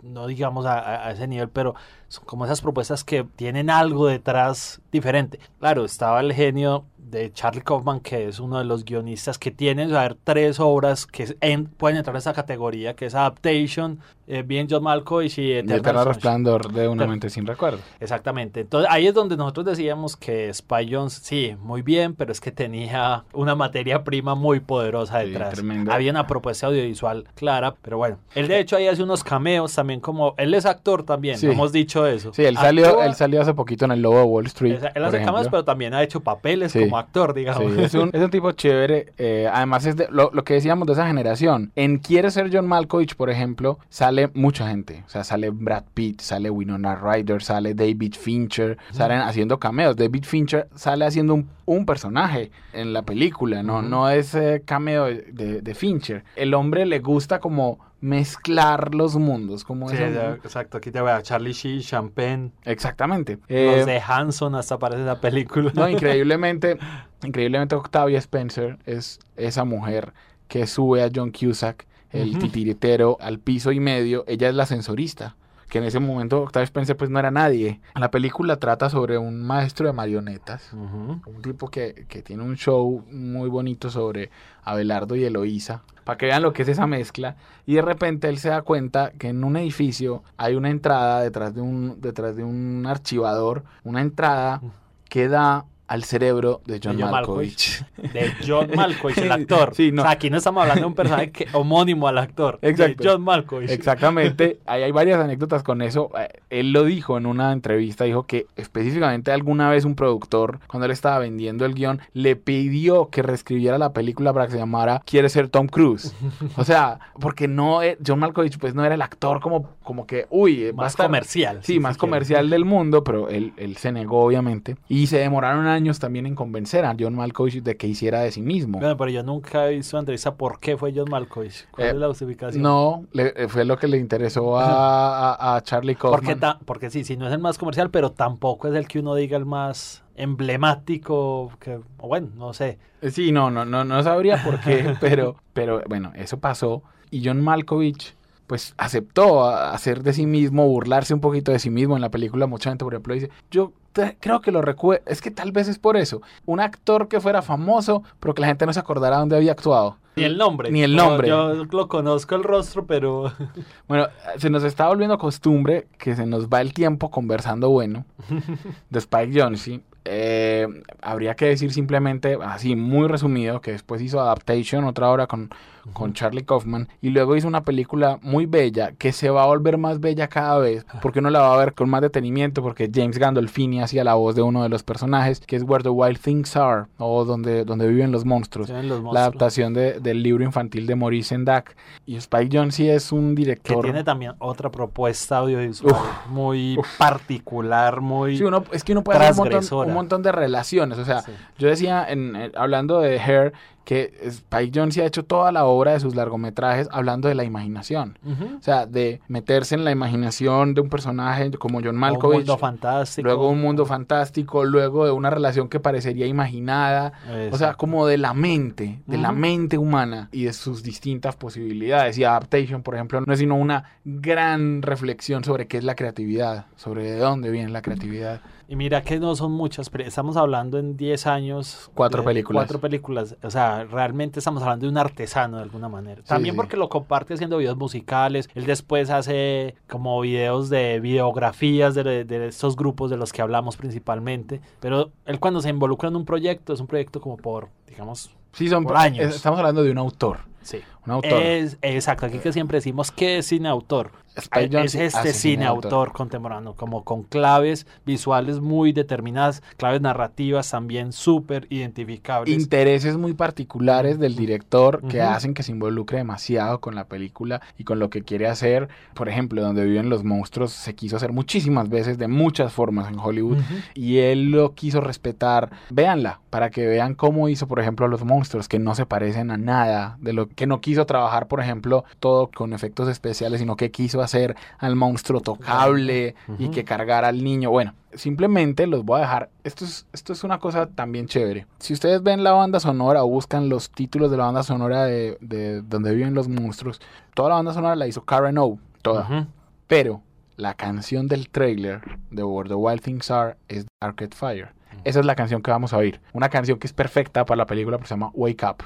no 0.02 0.26
digamos 0.26 0.64
a- 0.66 1.06
a 1.06 1.10
ese 1.10 1.26
nivel, 1.26 1.48
pero 1.50 1.74
son 2.08 2.24
como 2.24 2.44
esas 2.44 2.60
propuestas 2.60 3.04
que 3.04 3.24
tienen 3.36 3.68
algo 3.68 4.06
detrás 4.06 4.80
diferente. 4.92 5.40
Claro, 5.58 5.84
estaba 5.84 6.20
el 6.20 6.32
genio 6.32 6.84
de 7.10 7.32
Charlie 7.32 7.62
Kaufman, 7.62 8.00
que 8.00 8.26
es 8.28 8.40
uno 8.40 8.58
de 8.58 8.64
los 8.64 8.84
guionistas 8.84 9.38
que 9.38 9.50
tienen, 9.50 9.94
a 9.94 10.02
ver, 10.02 10.16
tres 10.24 10.58
obras 10.60 11.06
que 11.06 11.36
en- 11.40 11.66
pueden 11.66 11.96
entrar 11.98 12.14
en 12.16 12.18
esa 12.18 12.32
categoría, 12.32 12.94
que 12.96 13.06
es 13.06 13.14
Adaptation, 13.14 14.00
eh, 14.28 14.42
bien 14.42 14.66
John 14.68 14.82
Malkovich 14.82 15.38
y 15.38 15.52
Eternal 15.52 16.04
resplandor 16.04 16.72
de 16.72 16.88
una 16.88 17.06
mente 17.06 17.30
sin 17.30 17.46
recuerdo 17.46 17.78
Exactamente. 18.00 18.60
Entonces 18.62 18.90
ahí 18.92 19.06
es 19.06 19.14
donde 19.14 19.36
nosotros 19.36 19.66
decíamos 19.66 20.16
que 20.16 20.52
Spy 20.52 20.88
Jones, 20.92 21.12
sí, 21.12 21.54
muy 21.60 21.82
bien, 21.82 22.14
pero 22.16 22.32
es 22.32 22.40
que 22.40 22.50
tenía 22.50 23.22
una 23.32 23.54
materia 23.54 24.02
prima 24.02 24.34
muy 24.34 24.58
poderosa 24.58 25.20
Sí, 25.20 25.28
detrás. 25.28 25.54
tremendo. 25.54 25.92
Había 25.92 26.10
una 26.10 26.26
propuesta 26.26 26.66
audiovisual 26.66 27.24
clara, 27.36 27.76
pero 27.82 27.98
bueno. 27.98 28.18
Él 28.34 28.48
de 28.48 28.58
hecho 28.58 28.74
ahí 28.76 28.88
hace 28.88 29.02
unos 29.04 29.22
cameos 29.22 29.72
también 29.72 30.00
como... 30.00 30.34
Él 30.38 30.54
es 30.54 30.66
actor 30.66 31.04
también, 31.04 31.38
Sí. 31.38 31.46
no 31.46 31.52
hemos 31.52 31.70
dicho 31.70 32.04
eso. 32.04 32.32
sí 32.34 32.44
él 32.44 32.56
salió 32.56 32.86
Actúa- 32.98 33.06
él 33.06 33.14
salió 33.14 33.40
hace 33.42 33.54
poquito 33.54 33.84
en 33.84 33.92
el 33.92 34.02
Lobo 34.02 34.16
de 34.18 34.24
Wall 34.24 34.46
Street 34.46 34.80
Él 34.92 35.04
hace 35.04 35.22
cameos, 35.24 35.46
pero 35.48 35.64
también 35.64 35.94
ha 35.94 36.02
hecho 36.02 36.20
papeles 36.20 36.72
Sí. 36.72 36.80
como 36.80 36.95
actor, 36.98 37.34
digamos. 37.34 37.72
Sí, 37.74 37.82
es, 37.82 37.94
un, 37.94 38.10
es 38.14 38.22
un 38.22 38.30
tipo 38.30 38.52
chévere. 38.52 39.12
eh, 39.18 39.48
además, 39.52 39.86
es 39.86 39.96
de, 39.96 40.08
lo, 40.10 40.30
lo 40.32 40.44
que 40.44 40.54
decíamos 40.54 40.86
de 40.86 40.92
esa 40.94 41.06
generación. 41.06 41.72
En 41.76 41.98
Quiere 41.98 42.30
ser 42.30 42.50
John 42.52 42.66
Malkovich, 42.66 43.16
por 43.16 43.30
ejemplo, 43.30 43.78
sale 43.88 44.30
mucha 44.34 44.68
gente. 44.68 45.02
O 45.06 45.08
sea, 45.08 45.24
sale 45.24 45.50
Brad 45.50 45.84
Pitt, 45.94 46.20
sale 46.20 46.50
Winona 46.50 46.96
Ryder, 46.96 47.42
sale 47.42 47.74
David 47.74 48.14
Fincher. 48.18 48.78
Salen 48.92 49.20
haciendo 49.20 49.58
cameos. 49.58 49.96
David 49.96 50.24
Fincher 50.24 50.68
sale 50.74 51.04
haciendo 51.04 51.34
un, 51.34 51.48
un 51.64 51.86
personaje 51.86 52.50
en 52.72 52.92
la 52.92 53.02
película. 53.02 53.62
No, 53.62 53.82
no 53.82 54.10
es 54.10 54.34
eh, 54.34 54.62
cameo 54.64 55.06
de 55.06 55.74
Fincher. 55.74 56.24
El 56.36 56.54
hombre 56.54 56.86
le 56.86 57.00
gusta 57.00 57.40
como 57.40 57.78
mezclar 58.00 58.94
los 58.94 59.16
mundos. 59.16 59.64
Como 59.64 59.88
Sí, 59.90 59.96
ya, 59.96 60.32
exacto. 60.34 60.78
Aquí 60.78 60.90
te 60.90 61.00
voy 61.00 61.10
a 61.10 61.22
Charlie 61.22 61.52
Sheen, 61.52 61.80
Champagne, 61.80 62.52
Exactamente. 62.64 63.38
Eh, 63.48 63.74
los 63.76 63.86
de 63.86 64.00
Hanson, 64.00 64.54
hasta 64.54 64.74
aparece 64.76 65.02
esa 65.02 65.20
película. 65.20 65.70
no, 65.74 65.88
increíblemente, 65.88 66.78
increíblemente 67.24 67.74
Octavia 67.74 68.18
Spencer 68.18 68.78
es 68.86 69.18
esa 69.36 69.64
mujer 69.64 70.12
que 70.48 70.66
sube 70.66 71.02
a 71.02 71.10
John 71.14 71.32
Cusack, 71.32 71.86
el 72.10 72.30
Ujú. 72.30 72.38
titiritero, 72.40 73.16
al 73.20 73.38
piso 73.40 73.72
y 73.72 73.80
medio. 73.80 74.24
Ella 74.28 74.48
es 74.48 74.54
la 74.54 74.66
sensorista. 74.66 75.36
Que 75.68 75.78
en 75.78 75.84
ese 75.84 75.98
momento 75.98 76.42
Octavia 76.42 76.64
Spencer 76.64 76.96
pues 76.96 77.10
no 77.10 77.18
era 77.18 77.30
nadie. 77.30 77.80
La 77.94 78.10
película 78.10 78.56
trata 78.58 78.88
sobre 78.88 79.18
un 79.18 79.42
maestro 79.42 79.86
de 79.86 79.92
marionetas. 79.92 80.72
Un 80.72 81.42
tipo 81.42 81.68
que, 81.68 82.06
que 82.08 82.22
tiene 82.22 82.42
un 82.42 82.56
show 82.56 83.04
muy 83.10 83.48
bonito 83.48 83.90
sobre 83.90 84.30
Abelardo 84.62 85.16
y 85.16 85.24
Eloísa. 85.24 85.82
Para 86.04 86.18
que 86.18 86.26
vean 86.26 86.42
lo 86.42 86.52
que 86.52 86.62
es 86.62 86.68
esa 86.68 86.86
mezcla. 86.86 87.36
Y 87.66 87.74
de 87.74 87.82
repente 87.82 88.28
él 88.28 88.38
se 88.38 88.50
da 88.50 88.62
cuenta 88.62 89.10
que 89.18 89.28
en 89.28 89.42
un 89.42 89.56
edificio 89.56 90.22
hay 90.36 90.54
una 90.54 90.70
entrada 90.70 91.20
detrás 91.20 91.52
de 91.52 91.62
un, 91.62 92.00
detrás 92.00 92.36
de 92.36 92.44
un 92.44 92.86
archivador. 92.86 93.64
Una 93.82 94.02
entrada 94.02 94.60
que 95.08 95.28
da 95.28 95.64
al 95.88 96.04
cerebro 96.04 96.60
de 96.66 96.80
John, 96.82 96.96
De 96.96 97.02
John 97.04 97.12
Malkovich. 97.12 97.84
De 97.96 98.32
John 98.46 98.70
Malkovich, 98.74 99.18
el 99.18 99.32
actor. 99.32 99.72
Sí, 99.74 99.92
no. 99.92 100.02
O 100.02 100.04
sea, 100.04 100.12
aquí 100.12 100.30
no 100.30 100.38
estamos 100.38 100.62
hablando 100.62 100.80
de 100.82 100.86
un 100.88 100.94
personaje 100.94 101.30
que- 101.30 101.46
homónimo 101.52 102.08
al 102.08 102.18
actor. 102.18 102.58
Exacto. 102.62 103.02
De 103.04 103.08
John 103.08 103.22
Malkovich. 103.22 103.70
Exactamente. 103.70 104.58
Ahí 104.66 104.82
hay 104.82 104.92
varias 104.92 105.20
anécdotas 105.20 105.62
con 105.62 105.82
eso. 105.82 106.10
Eh, 106.18 106.28
Él 106.50 106.72
lo 106.72 106.84
dijo 106.84 107.16
en 107.18 107.26
una 107.26 107.52
entrevista, 107.52 108.04
dijo 108.04 108.24
que 108.26 108.46
específicamente 108.56 109.30
alguna 109.32 109.70
vez 109.70 109.84
un 109.84 109.94
productor, 109.94 110.58
cuando 110.66 110.86
él 110.86 110.90
estaba 110.92 111.18
vendiendo 111.18 111.64
el 111.64 111.74
guion, 111.74 112.00
le 112.12 112.36
pidió 112.36 113.08
que 113.10 113.22
reescribiera 113.22 113.78
la 113.78 113.92
película 113.92 114.32
para 114.32 114.46
que 114.46 114.52
se 114.52 114.58
llamara 114.58 115.02
Quiere 115.04 115.28
ser 115.28 115.48
Tom 115.48 115.66
Cruise. 115.68 116.14
O 116.56 116.64
sea, 116.64 116.98
porque 117.20 117.48
no, 117.48 117.82
eh, 117.82 117.96
John 118.04 118.18
Malkovich 118.18 118.58
pues 118.58 118.74
no 118.74 118.84
era 118.84 118.94
el 118.94 119.02
actor 119.02 119.40
como, 119.40 119.70
como 119.82 120.06
que, 120.06 120.26
uy, 120.30 120.64
eh, 120.64 120.72
Más 120.72 120.96
comercial. 120.96 121.60
Sí, 121.62 121.74
si 121.74 121.80
más 121.80 121.96
quiere. 121.96 122.00
comercial 122.00 122.50
del 122.50 122.64
mundo, 122.64 123.04
pero 123.04 123.28
él, 123.28 123.52
él 123.56 123.76
se 123.76 123.92
negó, 123.92 124.24
obviamente. 124.24 124.76
Y 124.88 125.06
se 125.06 125.18
demoraron 125.18 125.66
años 125.76 125.98
también 126.00 126.26
en 126.26 126.34
convencer 126.34 126.84
a 126.84 126.96
John 126.98 127.14
Malkovich 127.14 127.62
de 127.62 127.76
que 127.76 127.86
hiciera 127.86 128.20
de 128.20 128.32
sí 128.32 128.42
mismo. 128.42 128.80
Bueno, 128.80 128.96
pero 128.96 129.10
yo 129.10 129.22
nunca 129.22 129.68
he 129.70 129.76
visto 129.76 129.98
entrevista 129.98 130.34
por 130.34 130.58
qué 130.58 130.76
fue 130.76 130.92
John 130.94 131.08
Malkovich. 131.10 131.68
¿Cuál 131.70 131.86
Eh, 131.86 131.90
es 131.90 131.96
la 131.96 132.08
justificación? 132.08 132.62
No, 132.62 133.04
le- 133.12 133.32
eh, 133.36 133.48
fue 133.48 133.64
lo 133.64 133.78
que 133.78 133.86
le 133.88 133.98
interesó 133.98 134.58
a, 134.58 135.34
a- 135.34 135.56
a 135.56 135.60
Charlie 135.62 135.94
Kaufman. 135.96 136.20
Porque, 136.20 136.36
ta- 136.36 136.58
porque 136.64 136.90
sí, 136.90 137.04
sí, 137.04 137.16
no 137.16 137.26
es 137.28 137.32
el 137.32 137.38
más 137.38 137.58
comercial, 137.58 137.90
pero 137.90 138.10
tampoco 138.12 138.68
es 138.68 138.74
el 138.74 138.88
que 138.88 138.98
uno 138.98 139.14
diga 139.14 139.36
el 139.36 139.46
más 139.46 140.02
emblemático. 140.16 141.50
Que, 141.60 141.78
bueno, 141.98 142.28
no 142.36 142.52
sé. 142.52 142.78
Eh, 143.02 143.10
Sí, 143.10 143.32
no, 143.32 143.50
no, 143.50 143.64
no, 143.64 143.84
no 143.84 144.02
sabría 144.02 144.42
por 144.42 144.60
qué, 144.60 144.94
pero, 145.00 145.36
pero 145.52 145.82
bueno, 145.88 146.12
eso 146.16 146.38
pasó. 146.38 146.82
Y 147.10 147.24
John 147.24 147.40
Malkovich, 147.42 148.14
pues, 148.46 148.74
aceptó 148.78 149.48
hacer 149.48 150.02
de 150.02 150.12
sí 150.12 150.26
mismo, 150.26 150.66
burlarse 150.66 151.14
un 151.14 151.20
poquito 151.20 151.52
de 151.52 151.58
sí 151.58 151.70
mismo 151.70 151.94
en 151.96 152.02
la 152.02 152.10
película. 152.10 152.46
Mucha 152.46 152.70
gente, 152.70 152.84
por 152.84 152.94
ejemplo, 152.94 153.14
dice, 153.14 153.30
yo 153.50 153.72
creo 154.20 154.40
que 154.40 154.52
lo 154.52 154.62
recuerdo, 154.62 155.02
es 155.06 155.20
que 155.20 155.30
tal 155.30 155.52
vez 155.52 155.68
es 155.68 155.78
por 155.78 155.96
eso. 155.96 156.22
Un 156.44 156.60
actor 156.60 157.08
que 157.08 157.20
fuera 157.20 157.42
famoso, 157.42 158.02
pero 158.20 158.34
que 158.34 158.40
la 158.42 158.48
gente 158.48 158.66
no 158.66 158.72
se 158.72 158.80
acordara 158.80 159.18
dónde 159.18 159.36
había 159.36 159.52
actuado. 159.52 159.96
Ni 160.16 160.24
el 160.24 160.38
nombre. 160.38 160.70
Ni 160.70 160.82
el 160.82 160.96
No, 160.96 161.10
nombre. 161.10 161.28
Yo 161.28 161.64
lo 161.66 161.88
conozco 161.88 162.34
el 162.36 162.42
rostro, 162.42 162.86
pero. 162.86 163.32
Bueno, 163.88 164.08
se 164.38 164.48
nos 164.50 164.64
está 164.64 164.88
volviendo 164.88 165.18
costumbre 165.18 165.88
que 165.98 166.16
se 166.16 166.24
nos 166.26 166.48
va 166.48 166.60
el 166.62 166.72
tiempo 166.72 167.10
conversando 167.10 167.68
bueno 167.70 168.04
de 168.90 168.98
Spike 168.98 169.38
Jonze. 169.40 169.80
Eh, 170.08 170.66
habría 171.02 171.34
que 171.34 171.46
decir 171.46 171.72
simplemente, 171.72 172.38
así 172.44 172.76
muy 172.76 173.08
resumido, 173.08 173.60
que 173.60 173.72
después 173.72 174.00
hizo 174.02 174.20
Adaptation, 174.20 174.84
otra 174.84 175.10
hora 175.10 175.26
con, 175.26 175.50
con 175.92 176.12
Charlie 176.14 176.44
Kaufman, 176.44 176.88
y 177.00 177.10
luego 177.10 177.36
hizo 177.36 177.46
una 177.48 177.62
película 177.64 178.18
muy 178.22 178.46
bella 178.46 178.92
que 178.98 179.12
se 179.12 179.30
va 179.30 179.42
a 179.44 179.46
volver 179.46 179.78
más 179.78 180.00
bella 180.00 180.28
cada 180.28 180.58
vez, 180.58 180.84
porque 181.02 181.18
uno 181.20 181.30
la 181.30 181.40
va 181.40 181.54
a 181.54 181.58
ver 181.58 181.74
con 181.74 181.88
más 181.88 182.02
detenimiento, 182.02 182.62
porque 182.62 182.90
James 182.92 183.18
Gandolfini 183.18 183.80
hacía 183.82 184.02
la 184.04 184.14
voz 184.14 184.34
de 184.34 184.42
uno 184.42 184.62
de 184.62 184.68
los 184.68 184.82
personajes, 184.82 185.40
que 185.40 185.56
es 185.56 185.62
Where 185.62 185.82
the 185.84 185.88
Wild 185.90 186.18
Things 186.18 186.56
Are, 186.56 186.86
o 186.98 187.24
donde, 187.24 187.64
donde 187.64 187.86
viven 187.88 188.10
los 188.12 188.24
monstruos. 188.24 188.68
Los 188.70 189.02
La 189.12 189.20
adaptación 189.20 189.74
de- 189.74 190.00
del 190.00 190.22
libro 190.22 190.44
infantil 190.44 190.86
de 190.86 190.96
Maurice 190.96 191.28
Sendak. 191.30 191.76
Y 192.04 192.16
Spike 192.16 192.56
Jonze 192.56 192.94
es 192.94 193.10
un 193.12 193.34
Que 193.34 193.42
director. 193.42 193.82
tiene 193.84 194.04
también 194.04 194.32
otra 194.38 194.70
propuesta 194.70 195.38
audiovisual 195.38 195.94
muy 196.28 196.78
particular, 196.98 198.00
muy. 198.00 198.36
Sí, 198.36 198.44
uno, 198.44 198.64
es 198.72 198.84
que 198.84 198.92
uno 198.92 199.02
puede 199.02 199.18
hacer 199.18 199.30
un 199.30 199.36
montón, 199.38 199.64
montón 199.96 200.22
de 200.22 200.32
relaciones. 200.32 200.98
O 200.98 201.04
sea, 201.04 201.20
Sí. 201.22 201.32
yo 201.58 201.68
decía, 201.68 202.04
en, 202.08 202.36
en- 202.36 202.52
hablando 202.56 203.00
de 203.00 203.18
Hair, 203.18 203.52
que 203.84 204.12
Spike 204.24 204.72
Jonze 204.76 205.02
ha 205.02 205.06
hecho 205.06 205.24
toda 205.24 205.52
la 205.52 205.64
obra 205.64 205.92
de 205.92 206.00
sus 206.00 206.16
largometrajes 206.16 206.88
hablando 206.90 207.28
de 207.28 207.36
la 207.36 207.44
imaginación. 207.44 208.18
O 208.58 208.60
sea, 208.60 208.84
de 208.84 209.20
meterse 209.28 209.76
en 209.76 209.84
la 209.84 209.92
imaginación 209.92 210.74
de 210.74 210.80
un 210.80 210.88
personaje 210.90 211.52
como 211.52 211.78
John 211.78 211.90
Un 211.90 211.98
Malkovich. 211.98 212.38
mundo 212.38 212.58
fantástico. 212.58 213.24
Luego 213.28 213.48
un 213.48 213.60
mundo 213.60 213.86
fantástico, 213.86 214.64
luego 214.64 215.04
de 215.04 215.12
una 215.12 215.30
relación 215.30 215.68
que 215.68 215.78
parecería 215.78 216.26
imaginada, 216.26 217.12
o 217.52 217.56
sea, 217.56 217.74
como 217.74 218.08
de 218.08 218.18
la 218.18 218.34
mente, 218.34 219.02
de 219.06 219.18
la 219.18 219.30
mente 219.30 219.78
humana 219.78 220.30
y 220.32 220.46
de 220.46 220.52
sus 220.52 220.82
distintas 220.82 221.36
posibilidades. 221.36 222.18
Y 222.18 222.24
Adaptation, 222.24 222.82
por 222.82 222.96
ejemplo, 222.96 223.20
no 223.24 223.32
es 223.32 223.38
sino 223.38 223.54
una 223.54 223.84
gran 224.04 224.82
reflexión 224.82 225.44
sobre 225.44 225.68
qué 225.68 225.78
es 225.78 225.84
la 225.84 225.94
creatividad, 225.94 226.66
sobre 226.74 227.04
de 227.12 227.18
dónde 227.18 227.50
viene 227.52 227.68
la 227.70 227.82
creatividad. 227.82 228.40
Y 228.68 228.74
mira 228.74 229.02
que 229.02 229.20
no 229.20 229.36
son 229.36 229.52
muchas, 229.52 229.90
pero 229.90 230.02
estamos 230.04 230.36
hablando 230.36 230.78
en 230.78 230.96
10 230.96 231.26
años. 231.28 231.88
Cuatro 231.94 232.22
de 232.22 232.26
películas. 232.26 232.64
Cuatro 232.64 232.80
películas. 232.80 233.36
O 233.42 233.50
sea, 233.50 233.84
realmente 233.84 234.40
estamos 234.40 234.60
hablando 234.62 234.86
de 234.86 234.90
un 234.90 234.98
artesano 234.98 235.58
de 235.58 235.62
alguna 235.62 235.88
manera. 235.88 236.20
También 236.22 236.54
sí. 236.54 236.56
porque 236.56 236.76
lo 236.76 236.88
comparte 236.88 237.34
haciendo 237.34 237.58
videos 237.58 237.76
musicales. 237.76 238.48
Él 238.56 238.66
después 238.66 239.10
hace 239.10 239.76
como 239.88 240.20
videos 240.20 240.68
de 240.68 240.98
videografías 240.98 241.94
de, 241.94 242.24
de 242.24 242.46
estos 242.48 242.74
grupos 242.76 243.08
de 243.10 243.16
los 243.16 243.32
que 243.32 243.40
hablamos 243.42 243.76
principalmente. 243.76 244.60
Pero 244.80 245.10
él 245.26 245.38
cuando 245.38 245.60
se 245.60 245.68
involucra 245.68 246.08
en 246.08 246.16
un 246.16 246.24
proyecto, 246.24 246.72
es 246.72 246.80
un 246.80 246.86
proyecto 246.88 247.20
como 247.20 247.36
por, 247.36 247.68
digamos, 247.86 248.30
Sí, 248.52 248.68
son 248.68 248.84
Por 248.84 248.96
años. 248.96 249.26
es- 249.26 249.36
Estamos 249.36 249.58
hablando 249.58 249.82
de 249.82 249.90
un 249.90 249.98
autor. 249.98 250.38
Sí. 250.62 250.78
Un 251.04 251.12
autor. 251.12 251.34
Es, 251.42 251.76
exacto, 251.82 252.26
aquí 252.26 252.38
que 252.38 252.52
siempre 252.52 252.78
decimos 252.78 253.12
que 253.12 253.38
es 253.38 253.46
cine 253.46 253.68
autor. 253.68 254.10
Spike 254.36 254.66
es 254.84 254.92
Jonze 254.94 255.06
este 255.06 255.32
cine, 255.32 255.64
autor. 255.66 255.92
autor. 255.92 256.12
contemporáneo, 256.12 256.74
como 256.74 257.04
con 257.04 257.22
claves 257.22 257.86
visuales 258.04 258.60
muy 258.60 258.92
determinadas, 258.92 259.62
claves 259.76 260.00
narrativas 260.00 260.70
también 260.70 261.12
súper 261.12 261.66
identificables. 261.70 262.54
intereses 262.54 263.16
muy 263.16 263.34
particulares 263.34 264.18
del 264.18 264.36
director 264.36 265.00
que 265.08 265.18
Ujú. 265.20 265.26
hacen 265.28 265.54
que 265.54 265.62
se 265.62 265.72
involucre 265.72 266.18
demasiado 266.18 266.80
con 266.80 266.94
la 266.94 267.04
película 267.04 267.60
y 267.78 267.84
con 267.84 267.98
lo 267.98 268.10
que 268.10 268.22
quiere 268.22 268.46
hacer. 268.46 268.88
Por 269.14 269.28
ejemplo, 269.28 269.62
donde 269.62 269.84
viven 269.84 270.08
los 270.10 270.24
monstruos 270.24 270.72
se 270.72 270.94
quiso 270.94 271.16
hacer 271.16 271.32
muchísimas 271.32 271.88
veces 271.88 272.18
de 272.18 272.28
muchas 272.28 272.72
formas 272.72 273.08
en 273.08 273.18
Hollywood 273.18 273.58
Ujú. 273.58 273.74
y 273.94 274.18
él 274.18 274.50
lo 274.50 274.74
quiso 274.74 275.00
respetar. 275.00 275.70
Véanla 275.90 276.40
para 276.50 276.70
que 276.70 276.86
vean 276.86 277.14
cómo 277.14 277.48
hizo, 277.48 277.66
por 277.66 277.80
ejemplo, 277.80 278.06
a 278.06 278.08
los 278.08 278.24
monstruos 278.24 278.68
que 278.68 278.78
no 278.78 278.94
se 278.94 279.06
parecen 279.06 279.50
a 279.50 279.56
nada 279.56 280.16
de 280.20 280.32
lo 280.32 280.48
que 280.48 280.66
no 280.66 280.80
quiso 280.80 281.04
trabajar, 281.06 281.48
por 281.48 281.60
ejemplo, 281.60 282.04
todo 282.20 282.50
con 282.54 282.72
efectos 282.72 283.08
especiales, 283.08 283.60
sino 283.60 283.76
que 283.76 283.90
quiso 283.90 284.20
hacer 284.26 284.54
al 284.78 284.94
monstruo 284.96 285.40
tocable 285.40 286.34
y 286.58 286.64
Ujú. 286.64 286.70
que 286.72 286.84
cargara 286.84 287.28
al 287.28 287.42
niño. 287.42 287.70
Bueno, 287.70 287.94
simplemente 288.12 288.86
los 288.86 289.04
voy 289.04 289.18
a 289.18 289.22
dejar. 289.22 289.50
Esto 289.64 289.84
es, 289.84 290.06
esto 290.12 290.32
es 290.32 290.44
una 290.44 290.58
cosa 290.58 290.86
también 290.86 291.26
chévere. 291.26 291.66
Si 291.78 291.92
ustedes 291.92 292.22
ven 292.22 292.44
la 292.44 292.52
banda 292.52 292.80
sonora 292.80 293.24
o 293.24 293.28
buscan 293.28 293.68
los 293.68 293.90
títulos 293.90 294.30
de 294.30 294.36
la 294.36 294.44
banda 294.46 294.62
sonora 294.62 295.04
de, 295.04 295.38
de 295.40 295.82
donde 295.82 296.14
viven 296.14 296.34
los 296.34 296.48
monstruos, 296.48 297.00
toda 297.34 297.48
la 297.50 297.54
banda 297.56 297.72
sonora 297.72 297.96
la 297.96 298.06
hizo 298.06 298.24
Karen 298.24 298.58
O, 298.58 298.78
toda. 299.02 299.22
Ujú. 299.22 299.46
Pero 299.86 300.22
la 300.56 300.74
canción 300.74 301.28
del 301.28 301.48
trailer 301.50 302.00
de 302.30 302.42
Where 302.42 302.68
the 302.68 302.74
Wild 302.74 303.02
Things 303.02 303.30
Are 303.30 303.56
es 303.68 303.86
Arcade 304.00 304.34
Fire. 304.34 304.68
Esa 305.04 305.20
es 305.20 305.26
la 305.26 305.36
canción 305.36 305.62
que 305.62 305.70
vamos 305.70 305.92
a 305.92 305.98
oír. 305.98 306.20
Una 306.32 306.48
canción 306.48 306.78
que 306.78 306.86
es 306.86 306.92
perfecta 306.92 307.44
para 307.44 307.56
la 307.58 307.66
película, 307.66 307.96
pero 307.98 308.08
se 308.08 308.14
llama 308.14 308.30
Wake 308.34 308.64
Up. 308.66 308.82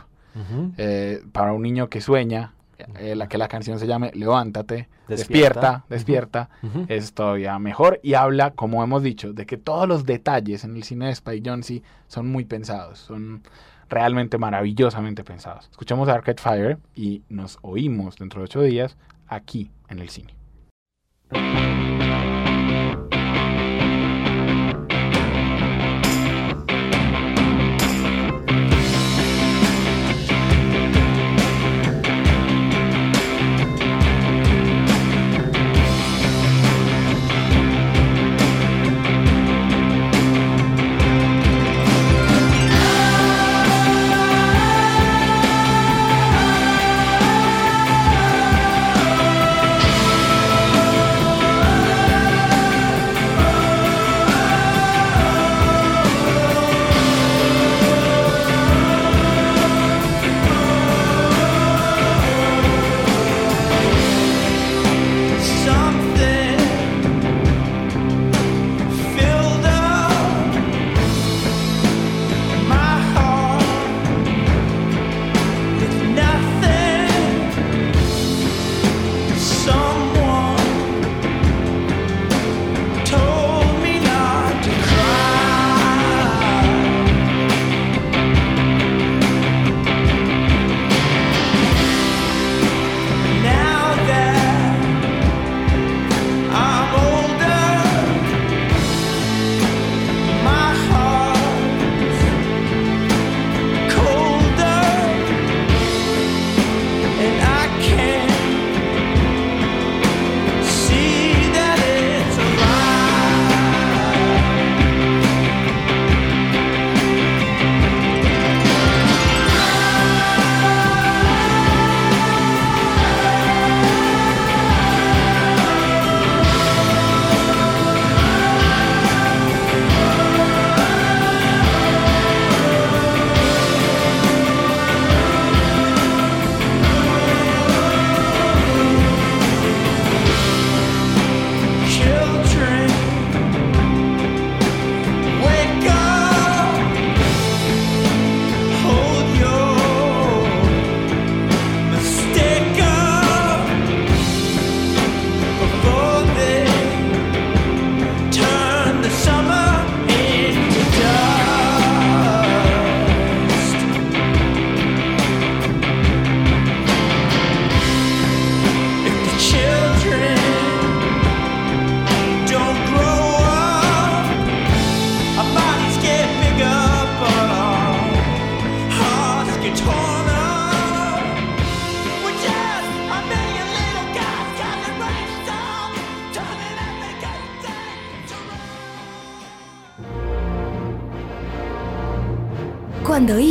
Eh, 0.76 1.22
para 1.33 1.53
un 1.53 1.62
niño 1.62 1.88
que 1.88 2.00
sueña, 2.00 2.53
eh, 2.98 3.14
la 3.14 3.28
que 3.28 3.38
la 3.38 3.48
canción 3.48 3.78
se 3.78 3.86
llame 3.86 4.10
Levántate, 4.14 4.88
Despierta. 5.08 5.84
despierta, 5.88 6.50
es 6.88 7.12
todavía 7.12 7.58
mejor 7.58 8.00
y 8.02 8.14
habla, 8.14 8.52
como 8.52 8.82
hemos 8.82 9.02
dicho, 9.02 9.32
de 9.32 9.46
que 9.46 9.56
todos 9.56 9.88
los 9.88 10.06
detalles 10.06 10.64
en 10.64 10.76
el 10.76 10.82
cine 10.84 11.06
de 11.06 11.12
Spike 11.12 11.48
Jonze 11.48 11.82
son 12.06 12.28
muy 12.28 12.44
pensados, 12.44 12.98
son 12.98 13.42
realmente 13.88 14.38
maravillosamente 14.38 15.24
pensados. 15.24 15.68
Escuchamos 15.70 16.08
Arcade 16.08 16.40
Fire 16.40 16.78
y 16.94 17.22
nos 17.28 17.58
oímos 17.62 18.16
dentro 18.16 18.40
de 18.40 18.44
ocho 18.44 18.62
días 18.62 18.96
aquí 19.26 19.70
en 19.88 19.98
el 19.98 20.08
cine. 20.08 20.34